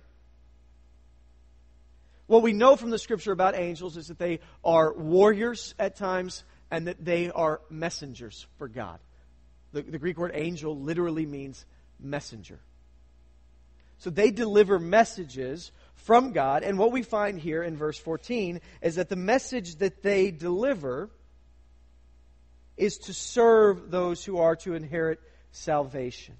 What 2.27 2.43
we 2.43 2.53
know 2.53 2.77
from 2.77 2.91
the 2.91 2.99
scripture 2.99 3.33
about 3.33 3.59
angels 3.59 3.97
is 3.97 4.09
that 4.09 4.19
they 4.19 4.41
are 4.63 4.93
warriors 4.93 5.75
at 5.79 5.97
times 5.97 6.45
and 6.71 6.87
that 6.87 7.03
they 7.03 7.31
are 7.31 7.63
messengers 7.71 8.47
for 8.59 8.69
God. 8.69 8.99
The, 9.73 9.81
the 9.81 9.99
Greek 9.99 10.19
word 10.19 10.33
angel 10.35 10.79
literally 10.79 11.25
means 11.25 11.65
messenger. 11.99 12.61
So 13.97 14.11
they 14.11 14.31
deliver 14.31 14.79
messages 14.79 15.73
from 15.95 16.33
God, 16.33 16.63
and 16.63 16.77
what 16.77 16.93
we 16.93 17.03
find 17.03 17.39
here 17.39 17.63
in 17.63 17.79
verse 17.79 17.97
14 17.97 18.61
is 18.83 18.97
that 18.97 19.09
the 19.09 19.17
message 19.17 19.77
that 19.77 20.03
they 20.03 20.31
deliver 20.31 21.09
is 22.81 22.97
to 22.97 23.13
serve 23.13 23.91
those 23.91 24.25
who 24.25 24.39
are 24.39 24.57
to 24.57 24.75
inherit 24.75 25.21
salvation. 25.53 26.35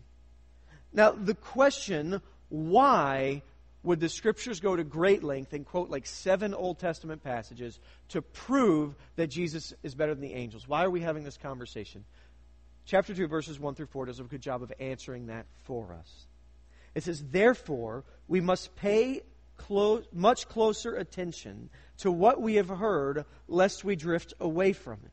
Now, 0.91 1.13
the 1.13 1.35
question, 1.35 2.23
why 2.49 3.43
would 3.83 4.01
the 4.01 4.09
scriptures 4.09 4.59
go 4.59 4.75
to 4.75 4.83
great 4.83 5.23
length 5.23 5.53
and 5.53 5.67
quote 5.67 5.91
like 5.91 6.07
seven 6.07 6.55
Old 6.55 6.79
Testament 6.79 7.23
passages 7.23 7.79
to 8.09 8.23
prove 8.23 8.95
that 9.17 9.27
Jesus 9.27 9.75
is 9.83 9.95
better 9.95 10.15
than 10.15 10.23
the 10.23 10.33
angels? 10.33 10.67
Why 10.67 10.83
are 10.83 10.91
we 10.91 11.03
having 11.03 11.25
this 11.25 11.37
conversation? 11.37 12.05
Chapter 12.87 13.15
2, 13.15 13.27
verses 13.27 13.61
1 13.61 13.75
through 13.75 13.87
4 13.87 14.07
does 14.07 14.19
a 14.19 14.25
good 14.25 14.41
job 14.41 14.63
of 14.63 14.73
answering 14.81 15.27
that 15.27 15.45
for 15.65 15.93
us. 15.93 16.27
It 16.95 17.05
says, 17.05 17.23
Therefore, 17.23 18.03
we 18.29 18.41
must 18.41 18.75
pay 18.77 19.21
clo- 19.59 20.03
much 20.11 20.49
closer 20.49 20.97
attention 20.97 21.69
to 21.99 22.11
what 22.11 22.41
we 22.41 22.55
have 22.55 22.71
heard, 22.71 23.27
lest 23.47 23.85
we 23.85 23.95
drift 23.95 24.33
away 24.41 24.73
from 24.73 24.95
it. 25.05 25.13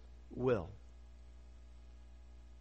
will. 0.35 0.69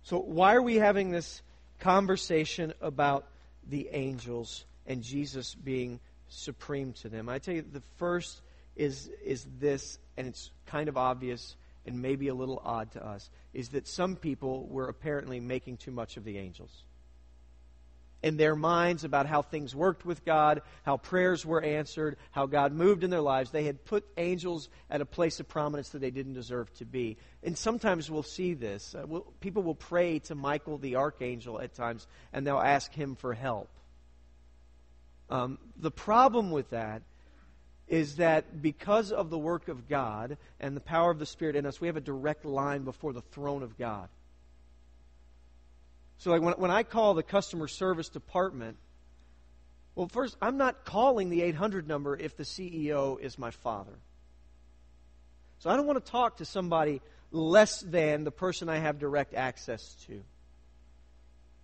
So, 0.02 0.18
why 0.18 0.54
are 0.54 0.62
we 0.62 0.76
having 0.76 1.11
this 1.11 1.42
conversation 1.80 2.72
about 2.80 3.26
the 3.68 3.88
angels 3.92 4.64
and 4.87 5.02
Jesus 5.02 5.54
being 5.54 6.00
supreme 6.28 6.92
to 6.94 7.09
them. 7.09 7.28
I 7.28 7.38
tell 7.38 7.54
you, 7.54 7.62
the 7.62 7.83
first 7.96 8.40
is, 8.76 9.11
is 9.24 9.46
this, 9.59 9.98
and 10.16 10.26
it's 10.26 10.50
kind 10.66 10.88
of 10.88 10.96
obvious 10.96 11.56
and 11.87 12.00
maybe 12.00 12.28
a 12.28 12.35
little 12.35 12.61
odd 12.64 12.92
to 12.92 13.04
us, 13.04 13.30
is 13.52 13.70
that 13.70 13.87
some 13.87 14.16
people 14.16 14.66
were 14.68 14.88
apparently 14.88 15.40
making 15.40 15.78
too 15.78 15.90
much 15.90 16.16
of 16.16 16.24
the 16.24 16.38
angels 16.38 16.85
in 18.22 18.37
their 18.37 18.54
minds 18.54 19.04
about 19.04 19.26
how 19.26 19.42
things 19.42 19.74
worked 19.74 20.04
with 20.04 20.24
God, 20.24 20.62
how 20.85 20.96
prayers 20.96 21.46
were 21.46 21.62
answered, 21.62 22.16
how 22.30 22.46
God 22.46 22.72
moved 22.72 23.02
in 23.02 23.11
their 23.11 23.20
lives. 23.20 23.50
They 23.50 23.64
had 23.64 23.85
put 23.85 24.06
angels 24.16 24.68
at 24.90 25.00
a 25.00 25.06
place 25.06 25.40
of 25.40 25.48
prominence 25.48 25.90
that 25.90 26.00
they 26.00 26.11
didn't 26.11 26.35
deserve 26.35 26.72
to 26.74 26.85
be. 26.85 27.16
And 27.42 27.56
sometimes 27.56 28.11
we'll 28.11 28.22
see 28.22 28.54
this. 28.54 28.94
Uh, 28.94 29.04
we'll, 29.06 29.26
people 29.40 29.62
will 29.62 29.74
pray 29.74 30.18
to 30.20 30.35
Michael 30.35 30.78
the 30.78 30.96
archangel 30.96 31.61
at 31.61 31.74
times, 31.74 32.06
and 32.33 32.46
they'll 32.46 32.59
ask 32.59 32.92
him 32.92 33.16
for 33.16 33.33
help. 33.33 33.70
Um, 35.30 35.59
the 35.76 35.90
problem 35.90 36.50
with 36.50 36.70
that 36.70 37.02
is 37.88 38.16
that 38.16 38.62
because 38.62 39.11
of 39.12 39.30
the 39.30 39.38
work 39.38 39.68
of 39.68 39.88
God 39.88 40.37
and 40.61 40.76
the 40.76 40.80
power 40.80 41.11
of 41.11 41.18
the 41.18 41.26
Spirit 41.26 41.56
in 41.56 41.66
us, 41.66 41.80
we 41.80 41.88
have 41.88 41.96
a 41.96 42.00
direct 42.00 42.44
line 42.44 42.83
before 42.83 43.12
the 43.12 43.20
throne 43.20 43.62
of 43.62 43.76
God. 43.78 44.09
So, 46.20 46.30
like 46.30 46.42
when, 46.42 46.52
when 46.59 46.70
I 46.70 46.83
call 46.83 47.14
the 47.14 47.22
customer 47.22 47.66
service 47.66 48.11
department, 48.11 48.76
well, 49.94 50.06
first, 50.06 50.37
I'm 50.42 50.59
not 50.59 50.85
calling 50.85 51.30
the 51.30 51.40
800 51.40 51.88
number 51.88 52.14
if 52.14 52.37
the 52.37 52.42
CEO 52.42 53.18
is 53.18 53.38
my 53.38 53.50
father. 53.50 53.98
So, 55.61 55.70
I 55.70 55.76
don't 55.76 55.87
want 55.87 56.04
to 56.04 56.11
talk 56.11 56.37
to 56.37 56.44
somebody 56.44 57.00
less 57.33 57.80
than 57.80 58.24
the 58.24 58.30
person 58.30 58.68
I 58.68 58.76
have 58.76 58.98
direct 58.98 59.33
access 59.33 59.94
to. 60.09 60.22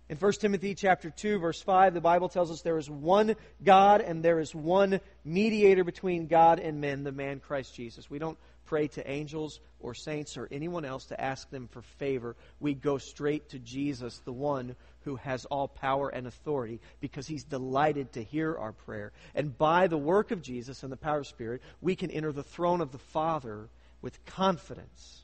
In 0.09 0.17
1 0.17 0.31
Timothy 0.33 0.73
chapter 0.73 1.11
2 1.11 1.37
verse 1.37 1.61
5 1.61 1.93
the 1.93 2.01
Bible 2.01 2.29
tells 2.29 2.49
us 2.49 2.61
there 2.61 2.77
is 2.77 2.89
one 2.89 3.35
God 3.61 3.99
and 3.99 4.23
there 4.23 4.39
is 4.39 4.55
one 4.55 5.01
mediator 5.25 5.83
between 5.83 6.27
God 6.27 6.59
and 6.59 6.79
men 6.79 7.03
the 7.03 7.11
man 7.11 7.41
Christ 7.41 7.75
Jesus. 7.75 8.09
We 8.09 8.17
don't 8.17 8.37
pray 8.67 8.87
to 8.89 9.09
angels 9.09 9.59
or 9.79 9.95
saints 9.95 10.37
or 10.37 10.47
anyone 10.51 10.85
else 10.85 11.05
to 11.05 11.19
ask 11.19 11.49
them 11.49 11.67
for 11.67 11.81
favor. 11.81 12.35
We 12.59 12.75
go 12.75 12.99
straight 12.99 13.49
to 13.49 13.59
Jesus, 13.59 14.21
the 14.25 14.33
one 14.33 14.75
who 15.01 15.15
has 15.15 15.45
all 15.45 15.67
power 15.67 16.09
and 16.09 16.27
authority, 16.27 16.79
because 16.99 17.25
he's 17.25 17.43
delighted 17.43 18.13
to 18.13 18.23
hear 18.23 18.55
our 18.55 18.73
prayer. 18.73 19.13
And 19.33 19.57
by 19.57 19.87
the 19.87 19.97
work 19.97 20.31
of 20.31 20.41
Jesus 20.41 20.83
and 20.83 20.91
the 20.91 20.97
power 20.97 21.19
of 21.19 21.27
Spirit, 21.27 21.61
we 21.81 21.95
can 21.95 22.11
enter 22.11 22.31
the 22.31 22.43
throne 22.43 22.81
of 22.81 22.91
the 22.91 22.97
Father 22.97 23.69
with 24.01 24.23
confidence. 24.25 25.23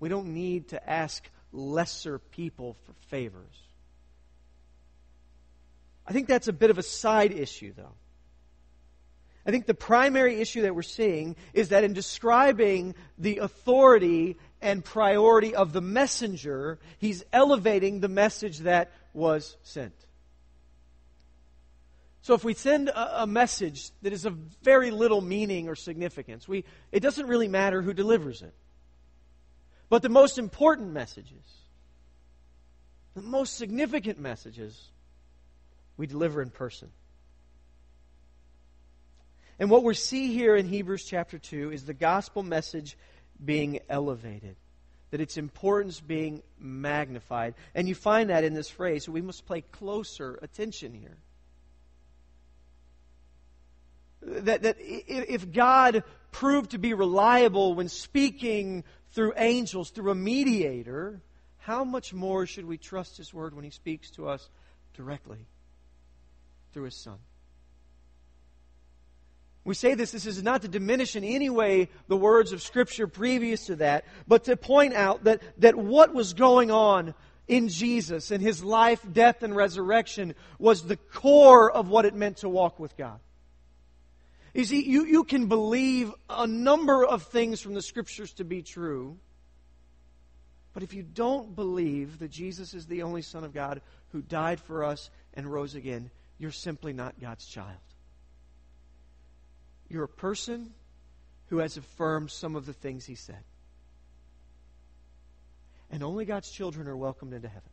We 0.00 0.08
don't 0.08 0.34
need 0.34 0.68
to 0.68 0.90
ask 0.90 1.28
lesser 1.52 2.18
people 2.18 2.76
for 2.84 2.92
favors. 3.08 3.62
I 6.06 6.12
think 6.12 6.26
that's 6.26 6.48
a 6.48 6.52
bit 6.52 6.70
of 6.70 6.78
a 6.78 6.82
side 6.82 7.32
issue, 7.32 7.74
though. 7.76 7.94
I 9.48 9.50
think 9.50 9.64
the 9.64 9.72
primary 9.72 10.42
issue 10.42 10.60
that 10.62 10.74
we're 10.74 10.82
seeing 10.82 11.34
is 11.54 11.70
that 11.70 11.82
in 11.82 11.94
describing 11.94 12.94
the 13.16 13.38
authority 13.38 14.36
and 14.60 14.84
priority 14.84 15.54
of 15.54 15.72
the 15.72 15.80
messenger, 15.80 16.78
he's 16.98 17.24
elevating 17.32 18.00
the 18.00 18.08
message 18.08 18.58
that 18.58 18.92
was 19.14 19.56
sent. 19.62 19.94
So 22.20 22.34
if 22.34 22.44
we 22.44 22.52
send 22.52 22.90
a, 22.90 23.22
a, 23.22 23.26
message 23.26 23.90
that 24.02 24.12
is 24.12 24.26
of 24.26 24.34
very 24.62 24.90
little 24.90 25.22
meaning 25.22 25.70
or 25.70 25.76
significance, 25.76 26.46
we, 26.46 26.66
it 26.92 27.00
doesn't 27.00 27.26
really 27.26 27.48
matter 27.48 27.80
who 27.80 27.94
delivers 27.94 28.42
it. 28.42 28.52
But 29.88 30.02
the 30.02 30.10
most 30.10 30.36
important 30.36 30.92
messages, 30.92 31.46
the 33.14 33.22
most 33.22 33.56
significant 33.56 34.18
messages, 34.18 34.78
we 35.96 36.06
deliver 36.06 36.42
in 36.42 36.50
person. 36.50 36.90
And 39.58 39.70
what 39.70 39.82
we 39.82 39.94
see 39.94 40.32
here 40.32 40.56
in 40.56 40.66
Hebrews 40.66 41.04
chapter 41.04 41.38
2 41.38 41.72
is 41.72 41.84
the 41.84 41.94
gospel 41.94 42.42
message 42.42 42.96
being 43.44 43.80
elevated, 43.88 44.56
that 45.10 45.20
its 45.20 45.36
importance 45.36 46.00
being 46.00 46.42
magnified. 46.58 47.54
And 47.74 47.88
you 47.88 47.94
find 47.94 48.30
that 48.30 48.44
in 48.44 48.54
this 48.54 48.68
phrase, 48.68 49.04
so 49.04 49.12
we 49.12 49.22
must 49.22 49.46
pay 49.46 49.62
closer 49.62 50.38
attention 50.42 50.94
here. 50.94 51.16
That, 54.22 54.62
that 54.62 54.76
if 54.78 55.52
God 55.52 56.04
proved 56.30 56.72
to 56.72 56.78
be 56.78 56.94
reliable 56.94 57.74
when 57.74 57.88
speaking 57.88 58.84
through 59.12 59.32
angels, 59.36 59.90
through 59.90 60.10
a 60.10 60.14
mediator, 60.14 61.20
how 61.58 61.84
much 61.84 62.12
more 62.12 62.46
should 62.46 62.64
we 62.64 62.78
trust 62.78 63.16
His 63.16 63.32
Word 63.32 63.54
when 63.54 63.64
He 63.64 63.70
speaks 63.70 64.10
to 64.12 64.28
us 64.28 64.48
directly 64.94 65.46
through 66.72 66.84
His 66.84 66.96
Son? 66.96 67.18
We 69.68 69.74
say 69.74 69.92
this, 69.92 70.12
this 70.12 70.24
is 70.24 70.42
not 70.42 70.62
to 70.62 70.68
diminish 70.68 71.14
in 71.14 71.22
any 71.22 71.50
way 71.50 71.90
the 72.06 72.16
words 72.16 72.52
of 72.52 72.62
Scripture 72.62 73.06
previous 73.06 73.66
to 73.66 73.76
that, 73.76 74.06
but 74.26 74.44
to 74.44 74.56
point 74.56 74.94
out 74.94 75.24
that, 75.24 75.42
that 75.58 75.74
what 75.74 76.14
was 76.14 76.32
going 76.32 76.70
on 76.70 77.12
in 77.46 77.68
Jesus 77.68 78.30
and 78.30 78.42
His 78.42 78.64
life, 78.64 79.04
death, 79.12 79.42
and 79.42 79.54
resurrection 79.54 80.34
was 80.58 80.84
the 80.84 80.96
core 80.96 81.70
of 81.70 81.90
what 81.90 82.06
it 82.06 82.14
meant 82.14 82.38
to 82.38 82.48
walk 82.48 82.80
with 82.80 82.96
God. 82.96 83.20
You 84.54 84.64
see, 84.64 84.88
you, 84.88 85.04
you 85.04 85.22
can 85.22 85.48
believe 85.48 86.14
a 86.30 86.46
number 86.46 87.04
of 87.04 87.24
things 87.24 87.60
from 87.60 87.74
the 87.74 87.82
Scriptures 87.82 88.32
to 88.34 88.44
be 88.44 88.62
true, 88.62 89.18
but 90.72 90.82
if 90.82 90.94
you 90.94 91.02
don't 91.02 91.54
believe 91.54 92.20
that 92.20 92.30
Jesus 92.30 92.72
is 92.72 92.86
the 92.86 93.02
only 93.02 93.20
Son 93.20 93.44
of 93.44 93.52
God 93.52 93.82
who 94.12 94.22
died 94.22 94.60
for 94.60 94.82
us 94.82 95.10
and 95.34 95.46
rose 95.46 95.74
again, 95.74 96.10
you're 96.38 96.52
simply 96.52 96.94
not 96.94 97.20
God's 97.20 97.44
child. 97.44 97.76
You're 99.88 100.04
a 100.04 100.08
person 100.08 100.72
who 101.48 101.58
has 101.58 101.76
affirmed 101.76 102.30
some 102.30 102.56
of 102.56 102.66
the 102.66 102.72
things 102.72 103.06
he 103.06 103.14
said. 103.14 103.42
And 105.90 106.02
only 106.02 106.24
God's 106.24 106.50
children 106.50 106.86
are 106.88 106.96
welcomed 106.96 107.32
into 107.32 107.48
heaven. 107.48 107.70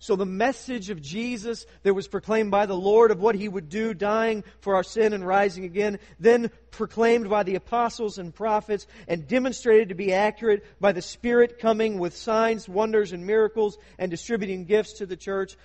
So 0.00 0.14
the 0.14 0.26
message 0.26 0.90
of 0.90 1.02
Jesus 1.02 1.66
that 1.82 1.94
was 1.94 2.06
proclaimed 2.06 2.52
by 2.52 2.66
the 2.66 2.76
Lord 2.76 3.10
of 3.10 3.20
what 3.20 3.34
he 3.34 3.48
would 3.48 3.68
do, 3.68 3.94
dying 3.94 4.44
for 4.60 4.76
our 4.76 4.84
sin 4.84 5.12
and 5.12 5.26
rising 5.26 5.64
again, 5.64 5.98
then 6.20 6.52
proclaimed 6.70 7.28
by 7.28 7.42
the 7.42 7.56
apostles 7.56 8.18
and 8.18 8.32
prophets 8.32 8.86
and 9.08 9.26
demonstrated 9.26 9.88
to 9.88 9.96
be 9.96 10.12
accurate 10.12 10.64
by 10.80 10.92
the 10.92 11.02
Spirit 11.02 11.58
coming 11.58 11.98
with 11.98 12.16
signs, 12.16 12.68
wonders, 12.68 13.12
and 13.12 13.26
miracles 13.26 13.76
and 13.98 14.08
distributing 14.08 14.66
gifts 14.66 14.94
to 14.94 15.06
the 15.06 15.16
church, 15.16 15.56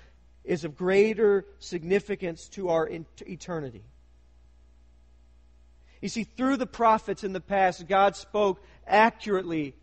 is 0.44 0.66
of 0.66 0.76
greater 0.76 1.46
significance 1.60 2.50
to 2.50 2.70
our 2.70 2.90
eternity. 3.28 3.84
You 6.04 6.10
see, 6.10 6.26
through 6.26 6.58
the 6.58 6.68
prophets 6.68 7.24
in 7.24 7.32
the 7.32 7.40
past, 7.40 7.88
God 7.88 8.18
spoke 8.18 8.62
accurately, 8.86 9.74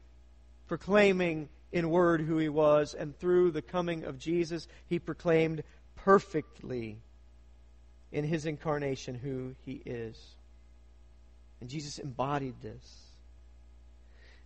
proclaiming 0.66 1.48
in 1.72 1.88
word 1.88 2.20
who 2.20 2.36
he 2.36 2.50
was, 2.50 2.92
and 2.92 3.18
through 3.18 3.52
the 3.52 3.62
coming 3.62 4.04
of 4.04 4.18
Jesus, 4.18 4.68
he 4.86 4.98
proclaimed 4.98 5.62
perfectly 5.96 6.98
in 8.12 8.24
his 8.24 8.44
incarnation 8.44 9.14
who 9.14 9.54
he 9.64 9.80
is. 9.86 10.22
And 11.62 11.70
Jesus 11.70 11.98
embodied 11.98 12.60
this. 12.60 12.84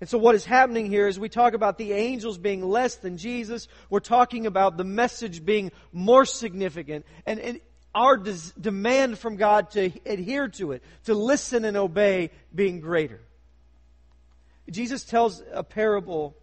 And 0.00 0.08
so, 0.08 0.16
what 0.16 0.36
is 0.36 0.44
happening 0.44 0.86
here 0.86 1.08
is 1.08 1.18
we 1.18 1.28
talk 1.28 1.54
about 1.54 1.76
the 1.76 1.92
angels 1.92 2.38
being 2.38 2.62
less 2.62 2.94
than 2.94 3.16
Jesus. 3.16 3.66
We're 3.90 3.98
talking 3.98 4.46
about 4.46 4.76
the 4.76 4.84
message 4.84 5.44
being 5.44 5.72
more 5.92 6.24
significant. 6.24 7.04
And, 7.26 7.40
and 7.40 7.60
our 7.94 8.16
des- 8.16 8.52
demand 8.60 9.18
from 9.18 9.36
God 9.36 9.70
to 9.72 9.90
adhere 10.04 10.48
to 10.48 10.72
it, 10.72 10.82
to 11.04 11.14
listen 11.14 11.64
and 11.64 11.76
obey, 11.76 12.30
being 12.54 12.80
greater. 12.80 13.20
Jesus 14.70 15.04
tells 15.04 15.42
a 15.52 15.62
parable 15.62 16.34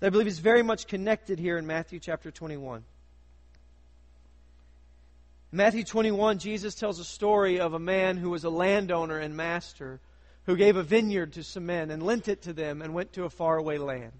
that 0.00 0.08
I 0.08 0.10
believe 0.10 0.28
is 0.28 0.38
very 0.38 0.62
much 0.62 0.86
connected 0.86 1.38
here 1.38 1.58
in 1.58 1.66
Matthew 1.66 1.98
chapter 1.98 2.30
21. 2.30 2.84
In 5.52 5.56
Matthew 5.56 5.84
21, 5.84 6.38
Jesus 6.38 6.74
tells 6.74 7.00
a 7.00 7.04
story 7.04 7.58
of 7.58 7.74
a 7.74 7.78
man 7.78 8.16
who 8.16 8.30
was 8.30 8.44
a 8.44 8.50
landowner 8.50 9.18
and 9.18 9.36
master 9.36 10.00
who 10.46 10.56
gave 10.56 10.76
a 10.76 10.82
vineyard 10.82 11.32
to 11.34 11.42
some 11.42 11.66
men 11.66 11.90
and 11.90 12.02
lent 12.02 12.28
it 12.28 12.42
to 12.42 12.52
them 12.52 12.80
and 12.80 12.94
went 12.94 13.12
to 13.14 13.24
a 13.24 13.30
faraway 13.30 13.78
land. 13.78 14.12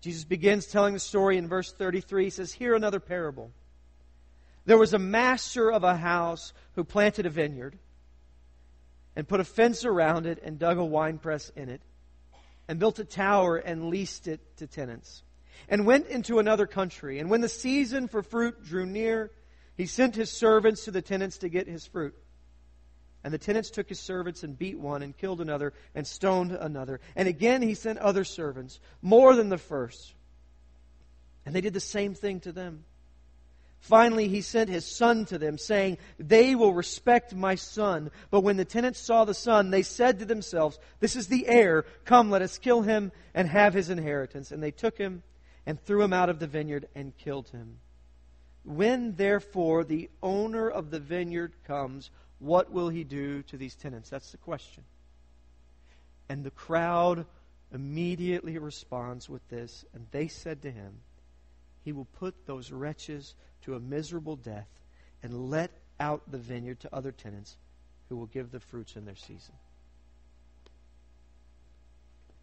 Jesus 0.00 0.24
begins 0.24 0.66
telling 0.66 0.94
the 0.94 1.00
story 1.00 1.36
in 1.36 1.46
verse 1.46 1.72
33. 1.72 2.24
He 2.24 2.30
says, 2.30 2.52
Hear 2.52 2.74
another 2.74 3.00
parable. 3.00 3.50
There 4.64 4.78
was 4.78 4.94
a 4.94 4.98
master 4.98 5.70
of 5.70 5.84
a 5.84 5.96
house 5.96 6.52
who 6.74 6.84
planted 6.84 7.26
a 7.26 7.30
vineyard 7.30 7.78
and 9.16 9.26
put 9.26 9.40
a 9.40 9.44
fence 9.44 9.84
around 9.84 10.26
it 10.26 10.40
and 10.42 10.58
dug 10.58 10.78
a 10.78 10.84
winepress 10.84 11.50
in 11.56 11.68
it 11.68 11.82
and 12.68 12.78
built 12.78 12.98
a 12.98 13.04
tower 13.04 13.56
and 13.56 13.88
leased 13.88 14.28
it 14.28 14.40
to 14.58 14.66
tenants 14.66 15.22
and 15.68 15.86
went 15.86 16.06
into 16.06 16.38
another 16.38 16.66
country. 16.66 17.18
And 17.18 17.30
when 17.30 17.40
the 17.40 17.48
season 17.48 18.08
for 18.08 18.22
fruit 18.22 18.64
drew 18.64 18.86
near, 18.86 19.30
he 19.76 19.86
sent 19.86 20.14
his 20.14 20.30
servants 20.30 20.84
to 20.84 20.90
the 20.90 21.02
tenants 21.02 21.38
to 21.38 21.48
get 21.48 21.66
his 21.66 21.86
fruit. 21.86 22.14
And 23.22 23.34
the 23.34 23.38
tenants 23.38 23.70
took 23.70 23.88
his 23.88 24.00
servants 24.00 24.42
and 24.42 24.58
beat 24.58 24.78
one 24.78 25.02
and 25.02 25.16
killed 25.16 25.40
another 25.40 25.74
and 25.94 26.06
stoned 26.06 26.52
another. 26.52 27.00
And 27.16 27.28
again 27.28 27.60
he 27.60 27.74
sent 27.74 27.98
other 27.98 28.24
servants, 28.24 28.80
more 29.02 29.36
than 29.36 29.48
the 29.48 29.58
first. 29.58 30.14
And 31.44 31.54
they 31.54 31.60
did 31.60 31.74
the 31.74 31.80
same 31.80 32.14
thing 32.14 32.40
to 32.40 32.52
them. 32.52 32.84
Finally, 33.80 34.28
he 34.28 34.42
sent 34.42 34.68
his 34.68 34.84
son 34.84 35.24
to 35.24 35.38
them, 35.38 35.56
saying, 35.56 35.98
They 36.18 36.54
will 36.54 36.74
respect 36.74 37.34
my 37.34 37.54
son. 37.54 38.10
But 38.30 38.42
when 38.42 38.58
the 38.58 38.64
tenants 38.64 39.00
saw 39.00 39.24
the 39.24 39.34
son, 39.34 39.70
they 39.70 39.82
said 39.82 40.18
to 40.18 40.26
themselves, 40.26 40.78
This 41.00 41.16
is 41.16 41.28
the 41.28 41.46
heir. 41.48 41.84
Come, 42.04 42.30
let 42.30 42.42
us 42.42 42.58
kill 42.58 42.82
him 42.82 43.10
and 43.34 43.48
have 43.48 43.72
his 43.72 43.88
inheritance. 43.88 44.52
And 44.52 44.62
they 44.62 44.70
took 44.70 44.98
him 44.98 45.22
and 45.64 45.80
threw 45.80 46.02
him 46.02 46.12
out 46.12 46.28
of 46.28 46.38
the 46.38 46.46
vineyard 46.46 46.88
and 46.94 47.16
killed 47.16 47.48
him. 47.48 47.78
When, 48.64 49.16
therefore, 49.16 49.84
the 49.84 50.10
owner 50.22 50.68
of 50.68 50.90
the 50.90 51.00
vineyard 51.00 51.54
comes, 51.66 52.10
what 52.38 52.70
will 52.70 52.90
he 52.90 53.04
do 53.04 53.42
to 53.44 53.56
these 53.56 53.74
tenants? 53.74 54.10
That's 54.10 54.30
the 54.30 54.36
question. 54.36 54.84
And 56.28 56.44
the 56.44 56.50
crowd 56.50 57.24
immediately 57.72 58.58
responds 58.58 59.28
with 59.28 59.48
this, 59.48 59.86
and 59.94 60.06
they 60.10 60.28
said 60.28 60.62
to 60.62 60.70
him, 60.70 61.00
He 61.82 61.92
will 61.92 62.04
put 62.04 62.46
those 62.46 62.70
wretches 62.70 63.34
to 63.64 63.74
a 63.74 63.80
miserable 63.80 64.36
death 64.36 64.68
and 65.22 65.50
let 65.50 65.70
out 65.98 66.22
the 66.30 66.38
vineyard 66.38 66.80
to 66.80 66.94
other 66.94 67.12
tenants 67.12 67.56
who 68.08 68.16
will 68.16 68.26
give 68.26 68.50
the 68.50 68.60
fruits 68.60 68.96
in 68.96 69.04
their 69.04 69.16
season. 69.16 69.54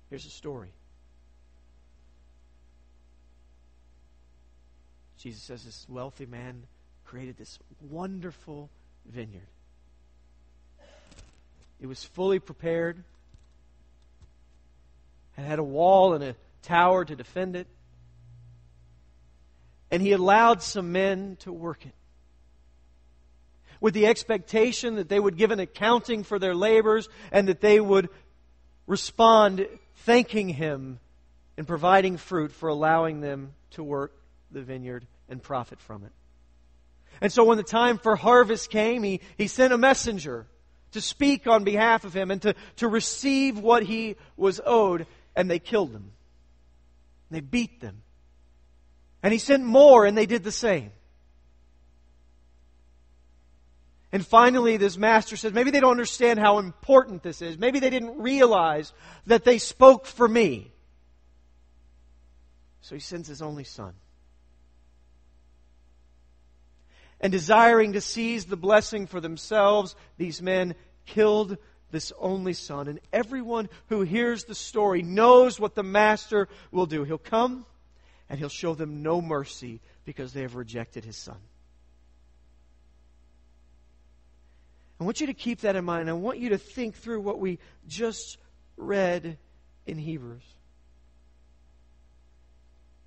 Here's 0.10 0.26
a 0.26 0.30
story. 0.30 0.70
Jesus 5.18 5.42
says 5.42 5.64
this 5.64 5.86
wealthy 5.90 6.26
man 6.26 6.64
created 7.06 7.38
this 7.38 7.58
wonderful 7.90 8.70
vineyard. 9.06 9.48
It 11.82 11.88
was 11.88 12.04
fully 12.04 12.40
prepared, 12.40 13.04
and 15.36 15.46
had 15.46 15.60
a 15.60 15.64
wall 15.64 16.14
and 16.14 16.24
a 16.24 16.36
tower 16.64 17.06
to 17.06 17.16
defend 17.16 17.56
it 17.56 17.68
and 19.92 20.02
he 20.02 20.12
allowed 20.12 20.62
some 20.62 20.92
men 20.92 21.38
to 21.42 21.52
work 21.52 21.86
it. 21.86 21.94
With 23.80 23.94
the 23.94 24.08
expectation 24.08 24.96
that 24.96 25.10
they 25.10 25.20
would 25.20 25.38
give 25.38 25.52
an 25.52 25.60
accounting 25.60 26.24
for 26.24 26.40
their 26.40 26.56
labors 26.56 27.10
and 27.32 27.48
that 27.48 27.62
they 27.62 27.80
would 27.80 28.10
respond 28.88 29.68
thanking 29.98 30.50
him 30.50 31.00
and 31.58 31.68
providing 31.68 32.18
fruit 32.18 32.52
for 32.52 32.70
allowing 32.70 33.22
them 33.22 33.54
to 33.72 33.84
work 33.84 34.14
the 34.52 34.62
vineyard 34.62 35.06
and 35.30 35.42
profit 35.42 35.80
from 35.80 36.04
it. 36.04 36.12
And 37.22 37.32
so 37.32 37.44
when 37.44 37.58
the 37.58 37.64
time 37.64 37.98
for 37.98 38.16
harvest 38.16 38.70
came, 38.70 39.04
he, 39.04 39.22
he 39.38 39.48
sent 39.48 39.74
a 39.74 39.78
messenger 39.78 40.48
to 40.92 41.02
speak 41.02 41.48
on 41.48 41.64
behalf 41.64 42.06
of 42.06 42.16
him 42.16 42.32
and 42.32 42.42
to, 42.44 42.56
to 42.78 42.88
receive 42.88 43.60
what 43.60 43.84
he 43.84 44.16
was 44.36 44.62
owed, 44.66 45.06
and 45.36 45.50
they 45.50 45.60
killed 45.60 45.94
them. 45.94 46.12
They 47.30 47.42
beat 47.42 47.82
them. 47.82 48.02
And 49.24 49.34
he 49.34 49.40
sent 49.40 49.64
more, 49.64 50.06
and 50.06 50.18
they 50.18 50.26
did 50.26 50.44
the 50.44 50.52
same. 50.52 50.92
And 54.12 54.26
finally, 54.26 54.78
this 54.78 54.98
master 54.98 55.36
says, 55.36 55.54
maybe 55.54 55.72
they 55.72 55.80
don't 55.80 55.92
understand 55.92 56.40
how 56.40 56.60
important 56.60 57.24
this 57.24 57.42
is. 57.42 57.58
Maybe 57.58 57.80
they 57.80 57.90
didn't 57.90 58.20
realize 58.20 58.94
that 59.26 59.44
they 59.44 59.58
spoke 59.58 60.06
for 60.06 60.28
me. 60.28 60.72
So 62.82 62.96
he 62.96 63.02
sends 63.02 63.28
his 63.28 63.42
only 63.42 63.66
son. 63.66 63.94
And 67.20 67.32
desiring 67.32 67.94
to 67.94 68.02
seize 68.02 68.46
the 68.46 68.56
blessing 68.56 69.08
for 69.08 69.20
themselves, 69.20 69.96
these 70.18 70.42
men 70.42 70.76
killed 71.06 71.58
this 71.92 72.14
only 72.18 72.54
son. 72.54 72.88
And 72.88 73.00
everyone 73.12 73.68
who 73.88 74.02
hears 74.02 74.46
the 74.46 74.56
story 74.56 75.02
knows 75.02 75.60
what 75.60 75.76
the 75.76 75.84
master 75.84 76.48
will 76.72 76.86
do. 76.86 77.04
He'll 77.04 77.18
come 77.18 77.66
and 78.30 78.40
he'll 78.40 78.50
show 78.50 78.76
them 78.76 79.02
no 79.02 79.22
mercy 79.22 79.80
because 80.06 80.34
they 80.34 80.42
have 80.42 80.56
rejected 80.56 81.06
his 81.06 81.18
son. 81.18 81.38
I 85.00 85.04
want 85.04 85.22
you 85.22 85.28
to 85.28 85.34
keep 85.34 85.62
that 85.62 85.76
in 85.76 85.86
mind. 85.86 86.10
I 86.10 86.14
want 86.14 86.40
you 86.40 86.50
to 86.50 86.58
think 86.58 86.96
through 86.96 87.22
what 87.22 87.40
we 87.40 87.60
just 87.88 88.38
read 88.78 89.38
in 89.86 89.98
Hebrews. 89.98 90.42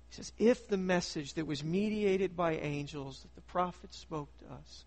He 0.09 0.15
says, 0.15 0.31
If 0.37 0.67
the 0.67 0.77
message 0.77 1.33
that 1.33 1.45
was 1.45 1.63
mediated 1.63 2.35
by 2.35 2.53
angels 2.53 3.21
that 3.21 3.35
the 3.35 3.41
prophets 3.41 3.97
spoke 3.97 4.29
to 4.39 4.45
us 4.53 4.85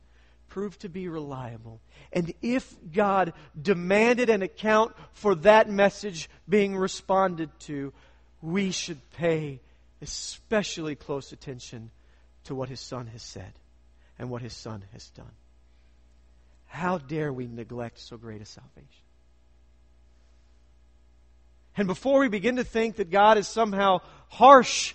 proved 0.48 0.82
to 0.82 0.88
be 0.88 1.08
reliable. 1.08 1.80
And 2.12 2.32
if 2.40 2.74
God 2.92 3.32
demanded 3.60 4.30
an 4.30 4.42
account 4.42 4.94
for 5.12 5.34
that 5.36 5.68
message 5.68 6.30
being 6.48 6.76
responded 6.76 7.50
to, 7.60 7.92
we 8.40 8.70
should 8.70 9.00
pay 9.12 9.60
especially 10.04 10.94
close 10.94 11.32
attention 11.32 11.90
to 12.44 12.54
what 12.54 12.68
His 12.68 12.78
Son 12.78 13.06
has 13.06 13.22
said 13.22 13.52
and 14.18 14.28
what 14.28 14.42
His 14.42 14.52
Son 14.52 14.84
has 14.92 15.08
done. 15.10 15.32
How 16.66 16.98
dare 16.98 17.32
we 17.32 17.46
neglect 17.46 17.98
so 17.98 18.18
great 18.18 18.42
a 18.42 18.44
salvation? 18.44 18.86
And 21.76 21.88
before 21.88 22.20
we 22.20 22.28
begin 22.28 22.56
to 22.56 22.64
think 22.64 22.96
that 22.96 23.10
God 23.10 23.38
is 23.38 23.48
somehow 23.48 24.00
harsh 24.28 24.94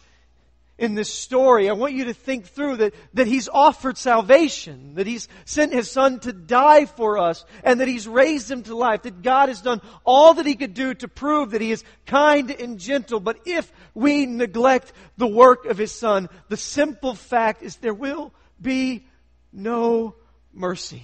in 0.80 0.96
this 0.96 1.13
story, 1.13 1.70
I 1.70 1.74
want 1.74 1.94
you 1.94 2.06
to 2.06 2.13
think 2.13 2.48
through 2.48 2.78
that, 2.78 2.94
that 3.13 3.28
He's 3.28 3.50
offered 3.50 3.98
salvation, 3.98 4.96
that 4.96 5.06
He's 5.06 5.28
sent 5.44 5.74
His 5.74 5.92
Son 5.92 6.20
to 6.22 6.32
die 6.32 6.86
for 6.86 7.18
us, 7.18 7.44
and 7.63 7.82
that 7.82 7.89
He's 7.89 8.08
raised 8.08 8.50
Him 8.50 8.63
to 8.63 8.76
life, 8.76 9.02
that 9.04 9.22
God 9.22 9.50
has 9.50 9.62
done 9.62 9.82
all 10.06 10.36
that 10.36 10.46
He 10.46 10.56
could 10.56 10.74
do 10.74 10.94
to 10.96 11.08
prove 11.10 11.52
that 11.52 11.62
He 11.62 11.72
is 11.72 11.84
kind 12.06 12.50
and 12.50 12.80
gentle. 12.80 13.20
But 13.20 13.42
if 13.46 13.72
we 13.94 14.26
neglect 14.26 14.94
the 15.18 15.28
work 15.28 15.65
of 15.65 15.78
His 15.78 15.92
Son, 15.92 16.30
the 16.48 16.58
simple 16.58 17.13
fact 17.13 17.62
is 17.62 17.76
there 17.76 17.94
will 17.94 18.34
be 18.62 19.06
no 19.52 20.15
mercy. 20.54 21.04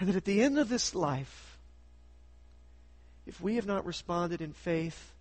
And 0.00 0.08
that 0.08 0.16
at 0.16 0.24
the 0.24 0.42
end 0.42 0.58
of 0.58 0.70
this 0.70 0.94
life, 0.94 1.58
if 3.26 3.38
we 3.40 3.56
have 3.56 3.66
not 3.66 3.84
responded 3.84 4.40
in 4.40 4.52
faith, 4.52 5.12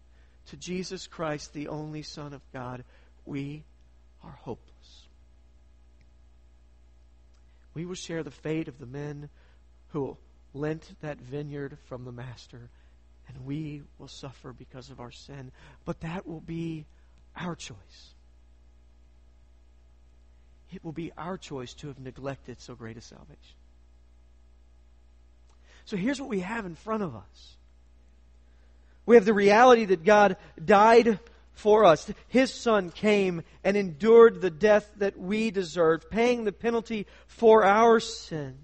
to 0.47 0.57
Jesus 0.57 1.07
Christ, 1.07 1.53
the 1.53 1.67
only 1.67 2.01
Son 2.01 2.33
of 2.33 2.41
God, 2.53 2.83
we 3.25 3.63
are 4.23 4.37
hopeless. 4.41 5.07
We 7.73 7.85
will 7.85 7.95
share 7.95 8.23
the 8.23 8.31
fate 8.31 8.67
of 8.67 8.79
the 8.79 8.85
men 8.85 9.29
who 9.89 10.17
lent 10.53 10.89
that 11.01 11.19
vineyard 11.19 11.77
from 11.85 12.05
the 12.05 12.11
Master, 12.11 12.69
and 13.27 13.45
we 13.45 13.83
will 13.97 14.07
suffer 14.07 14.53
because 14.53 14.89
of 14.89 14.99
our 14.99 15.11
sin. 15.11 15.51
But 15.83 16.01
that 16.01 16.25
will 16.25 16.41
be 16.41 16.85
our 17.35 17.55
choice. 17.55 18.13
It 20.73 20.83
will 20.83 20.93
be 20.93 21.11
our 21.17 21.37
choice 21.37 21.73
to 21.75 21.87
have 21.87 21.99
neglected 21.99 22.61
so 22.61 22.75
great 22.75 22.97
a 22.97 23.01
salvation. 23.01 23.37
So 25.85 25.97
here's 25.97 26.19
what 26.19 26.29
we 26.29 26.39
have 26.39 26.65
in 26.65 26.75
front 26.75 27.03
of 27.03 27.15
us 27.15 27.57
we 29.05 29.15
have 29.15 29.25
the 29.25 29.33
reality 29.33 29.85
that 29.85 30.03
God 30.03 30.37
died 30.63 31.19
for 31.53 31.85
us. 31.85 32.11
His 32.27 32.53
Son 32.53 32.91
came 32.91 33.43
and 33.63 33.77
endured 33.77 34.41
the 34.41 34.49
death 34.49 34.89
that 34.97 35.17
we 35.17 35.51
deserved, 35.51 36.09
paying 36.09 36.43
the 36.43 36.51
penalty 36.51 37.07
for 37.27 37.63
our 37.63 37.99
sin. 37.99 38.57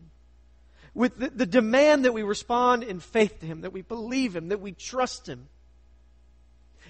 With 0.93 1.17
the, 1.17 1.30
the, 1.30 1.45
demand 1.45 2.04
that 2.04 2.13
we 2.13 2.21
respond 2.21 2.84
in 2.84 2.99
faith 2.99 3.39
to 3.39 3.45
Him, 3.45 3.62
that 3.62 3.71
we 3.71 3.82
believe 3.82 4.36
Him, 4.36 4.49
that 4.49 4.60
we 4.60 4.73
trust 4.73 5.27
Him. 5.27 5.47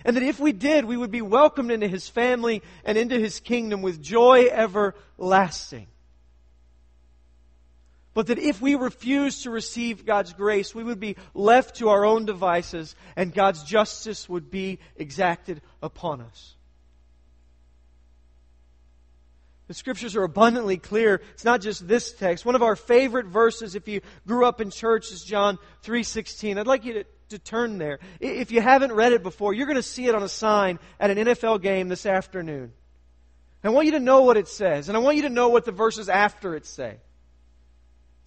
And 0.03 0.15
that 0.15 0.23
if 0.23 0.39
we 0.39 0.53
did, 0.53 0.85
we 0.85 0.97
would 0.97 1.11
be 1.11 1.21
welcomed 1.21 1.69
into 1.69 1.87
His 1.87 2.09
family 2.09 2.63
and 2.83 2.97
into 2.97 3.19
His 3.19 3.39
kingdom 3.39 3.83
with 3.83 4.01
joy 4.01 4.47
everlasting. 4.47 5.87
But 8.13 8.27
that 8.27 8.39
if 8.39 8.61
we 8.61 8.75
refuse 8.75 9.43
to 9.43 9.51
receive 9.51 10.05
God's 10.05 10.33
grace, 10.33 10.75
we 10.75 10.83
would 10.83 10.99
be 10.99 11.15
left 11.33 11.77
to 11.77 11.89
our 11.89 12.05
own 12.05 12.25
devices 12.25 12.95
and 13.15 13.33
God's 13.33 13.63
justice 13.63 14.27
would 14.27 14.51
be 14.51 14.79
exacted 14.97 15.61
upon 15.81 16.21
us. 16.21 16.55
The 19.71 19.75
scriptures 19.75 20.17
are 20.17 20.23
abundantly 20.23 20.75
clear. 20.75 21.21
It's 21.31 21.45
not 21.45 21.61
just 21.61 21.87
this 21.87 22.11
text. 22.11 22.45
One 22.45 22.55
of 22.55 22.61
our 22.61 22.75
favorite 22.75 23.27
verses 23.27 23.73
if 23.73 23.87
you 23.87 24.01
grew 24.27 24.45
up 24.45 24.59
in 24.59 24.69
church 24.69 25.13
is 25.13 25.23
John 25.23 25.57
3:16. 25.83 26.57
I'd 26.57 26.67
like 26.67 26.83
you 26.83 26.93
to, 26.95 27.05
to 27.29 27.39
turn 27.39 27.77
there. 27.77 27.99
If 28.19 28.51
you 28.51 28.59
haven't 28.59 28.91
read 28.91 29.13
it 29.13 29.23
before, 29.23 29.53
you're 29.53 29.67
going 29.67 29.77
to 29.77 29.83
see 29.83 30.07
it 30.07 30.15
on 30.15 30.23
a 30.23 30.27
sign 30.27 30.77
at 30.99 31.09
an 31.09 31.17
NFL 31.19 31.61
game 31.61 31.87
this 31.87 32.05
afternoon. 32.05 32.73
I 33.63 33.69
want 33.69 33.85
you 33.85 33.93
to 33.93 34.01
know 34.01 34.23
what 34.23 34.35
it 34.35 34.49
says, 34.49 34.89
and 34.89 34.97
I 34.97 34.99
want 34.99 35.15
you 35.15 35.23
to 35.23 35.29
know 35.29 35.47
what 35.47 35.63
the 35.63 35.71
verses 35.71 36.09
after 36.09 36.53
it 36.55 36.65
say. 36.65 36.97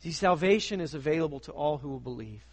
See, 0.00 0.12
salvation 0.12 0.80
is 0.80 0.94
available 0.94 1.40
to 1.40 1.52
all 1.52 1.78
who 1.78 1.90
will 1.90 2.00
believe. 2.00 2.44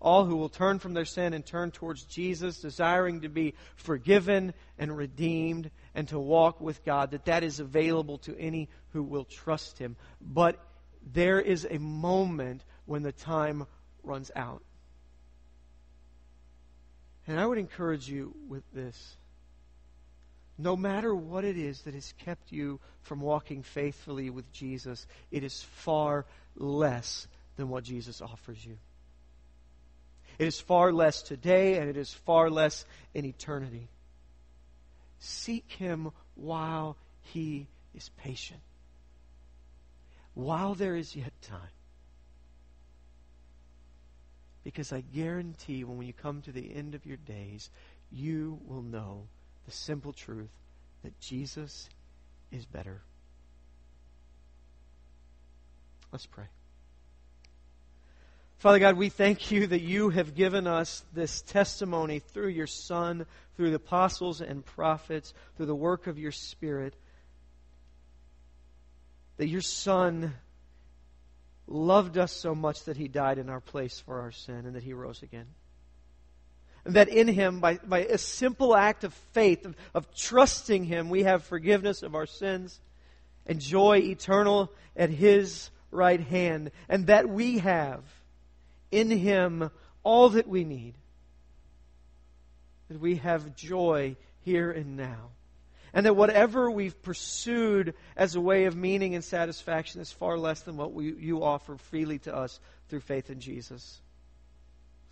All 0.00 0.24
who 0.24 0.36
will 0.36 0.48
turn 0.48 0.78
from 0.78 0.92
their 0.92 1.04
sin 1.04 1.32
and 1.32 1.44
turn 1.44 1.70
towards 1.70 2.04
Jesus, 2.04 2.60
desiring 2.60 3.22
to 3.22 3.28
be 3.28 3.54
forgiven 3.76 4.52
and 4.78 4.96
redeemed 4.96 5.70
and 5.94 6.06
to 6.08 6.18
walk 6.18 6.60
with 6.60 6.84
God, 6.84 7.12
that 7.12 7.26
that 7.26 7.44
is 7.44 7.60
available 7.60 8.18
to 8.18 8.38
any 8.38 8.68
who 8.92 9.02
will 9.02 9.24
trust 9.24 9.78
Him. 9.78 9.96
But 10.20 10.60
there 11.12 11.40
is 11.40 11.66
a 11.68 11.78
moment 11.78 12.64
when 12.84 13.02
the 13.02 13.12
time 13.12 13.66
runs 14.02 14.30
out. 14.34 14.62
And 17.26 17.40
I 17.40 17.46
would 17.46 17.58
encourage 17.58 18.08
you 18.08 18.34
with 18.48 18.62
this 18.72 19.16
no 20.58 20.76
matter 20.76 21.14
what 21.14 21.44
it 21.44 21.56
is 21.56 21.82
that 21.82 21.94
has 21.94 22.14
kept 22.24 22.50
you 22.50 22.80
from 23.02 23.20
walking 23.20 23.62
faithfully 23.62 24.30
with 24.30 24.50
Jesus, 24.52 25.06
it 25.30 25.44
is 25.44 25.62
far 25.62 26.24
less 26.56 27.26
than 27.56 27.68
what 27.68 27.84
Jesus 27.84 28.20
offers 28.20 28.64
you. 28.64 28.76
It 30.38 30.46
is 30.46 30.60
far 30.60 30.92
less 30.92 31.22
today, 31.22 31.78
and 31.78 31.88
it 31.88 31.96
is 31.96 32.12
far 32.12 32.50
less 32.50 32.84
in 33.14 33.24
eternity. 33.24 33.88
Seek 35.18 35.70
Him 35.72 36.10
while 36.34 36.96
He 37.22 37.68
is 37.94 38.10
patient, 38.18 38.60
while 40.34 40.74
there 40.74 40.96
is 40.96 41.16
yet 41.16 41.32
time. 41.42 41.60
Because 44.64 44.92
I 44.92 45.00
guarantee 45.00 45.84
when 45.84 46.06
you 46.06 46.12
come 46.12 46.42
to 46.42 46.52
the 46.52 46.74
end 46.74 46.94
of 46.94 47.06
your 47.06 47.18
days, 47.18 47.70
you 48.10 48.58
will 48.66 48.82
know 48.82 49.22
the 49.66 49.72
simple 49.72 50.12
truth 50.12 50.50
that 51.02 51.18
Jesus 51.20 51.88
is 52.50 52.64
better. 52.64 53.02
Let's 56.12 56.26
pray. 56.26 56.44
Father 58.58 58.78
God, 58.78 58.96
we 58.96 59.10
thank 59.10 59.50
you 59.50 59.66
that 59.66 59.82
you 59.82 60.08
have 60.10 60.34
given 60.34 60.66
us 60.66 61.04
this 61.12 61.42
testimony 61.42 62.20
through 62.20 62.48
your 62.48 62.66
Son, 62.66 63.26
through 63.56 63.70
the 63.70 63.76
apostles 63.76 64.40
and 64.40 64.64
prophets, 64.64 65.34
through 65.56 65.66
the 65.66 65.74
work 65.74 66.06
of 66.06 66.18
your 66.18 66.32
Spirit, 66.32 66.94
that 69.36 69.48
your 69.48 69.60
Son 69.60 70.32
loved 71.66 72.16
us 72.16 72.32
so 72.32 72.54
much 72.54 72.84
that 72.84 72.96
he 72.96 73.08
died 73.08 73.38
in 73.38 73.50
our 73.50 73.60
place 73.60 74.00
for 74.00 74.20
our 74.20 74.30
sin 74.30 74.64
and 74.64 74.74
that 74.74 74.84
he 74.84 74.94
rose 74.94 75.22
again 75.22 75.46
that 76.88 77.08
in 77.08 77.28
Him, 77.28 77.60
by, 77.60 77.78
by 77.78 78.00
a 78.00 78.18
simple 78.18 78.74
act 78.74 79.04
of 79.04 79.12
faith, 79.32 79.64
of, 79.64 79.76
of 79.94 80.14
trusting 80.14 80.84
Him, 80.84 81.10
we 81.10 81.24
have 81.24 81.44
forgiveness 81.44 82.02
of 82.02 82.14
our 82.14 82.26
sins 82.26 82.80
and 83.46 83.60
joy 83.60 83.98
eternal 83.98 84.72
at 84.96 85.10
His 85.10 85.70
right 85.90 86.20
hand, 86.20 86.70
and 86.88 87.06
that 87.06 87.28
we 87.28 87.58
have 87.58 88.02
in 88.90 89.10
Him 89.10 89.70
all 90.02 90.30
that 90.30 90.48
we 90.48 90.64
need. 90.64 90.94
That 92.88 93.00
we 93.00 93.16
have 93.16 93.56
joy 93.56 94.16
here 94.44 94.70
and 94.70 94.96
now. 94.96 95.30
And 95.92 96.06
that 96.06 96.14
whatever 96.14 96.70
we've 96.70 97.00
pursued 97.02 97.94
as 98.16 98.34
a 98.34 98.40
way 98.40 98.66
of 98.66 98.76
meaning 98.76 99.14
and 99.14 99.24
satisfaction 99.24 100.00
is 100.00 100.12
far 100.12 100.36
less 100.36 100.60
than 100.60 100.76
what 100.76 100.92
we, 100.92 101.12
you 101.14 101.42
offer 101.42 101.76
freely 101.76 102.18
to 102.20 102.36
us 102.36 102.60
through 102.88 103.00
faith 103.00 103.30
in 103.30 103.40
Jesus. 103.40 104.00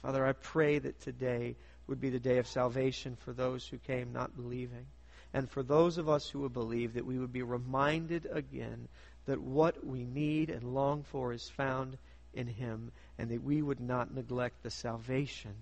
Father, 0.05 0.27
I 0.27 0.33
pray 0.33 0.79
that 0.79 1.01
today 1.01 1.57
would 1.87 1.99
be 1.99 2.11
the 2.11 2.21
day 2.21 2.37
of 2.37 2.47
salvation 2.47 3.17
for 3.17 3.33
those 3.33 3.67
who 3.67 3.79
came 3.79 4.13
not 4.13 4.37
believing. 4.37 4.85
And 5.33 5.51
for 5.51 5.63
those 5.63 5.97
of 5.97 6.11
us 6.11 6.29
who 6.29 6.41
would 6.41 6.53
believe, 6.53 6.93
that 6.95 7.07
we 7.07 7.19
would 7.19 7.33
be 7.33 7.43
reminded 7.43 8.29
again 8.31 8.89
that 9.25 9.41
what 9.41 9.83
we 9.83 10.05
need 10.05 10.51
and 10.51 10.75
long 10.75 11.05
for 11.05 11.33
is 11.33 11.49
found 11.49 11.97
in 12.35 12.47
Him, 12.47 12.93
and 13.17 13.31
that 13.31 13.43
we 13.43 13.63
would 13.63 13.81
not 13.81 14.15
neglect 14.15 14.63
the 14.63 14.71
salvation 14.71 15.55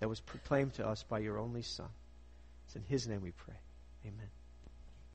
that 0.00 0.08
was 0.08 0.20
proclaimed 0.20 0.72
to 0.74 0.86
us 0.86 1.02
by 1.02 1.18
your 1.18 1.38
only 1.38 1.62
Son. 1.62 1.90
It's 2.64 2.76
in 2.76 2.84
His 2.84 3.06
name 3.06 3.20
we 3.20 3.32
pray. 3.32 3.58
Amen. 4.06 4.30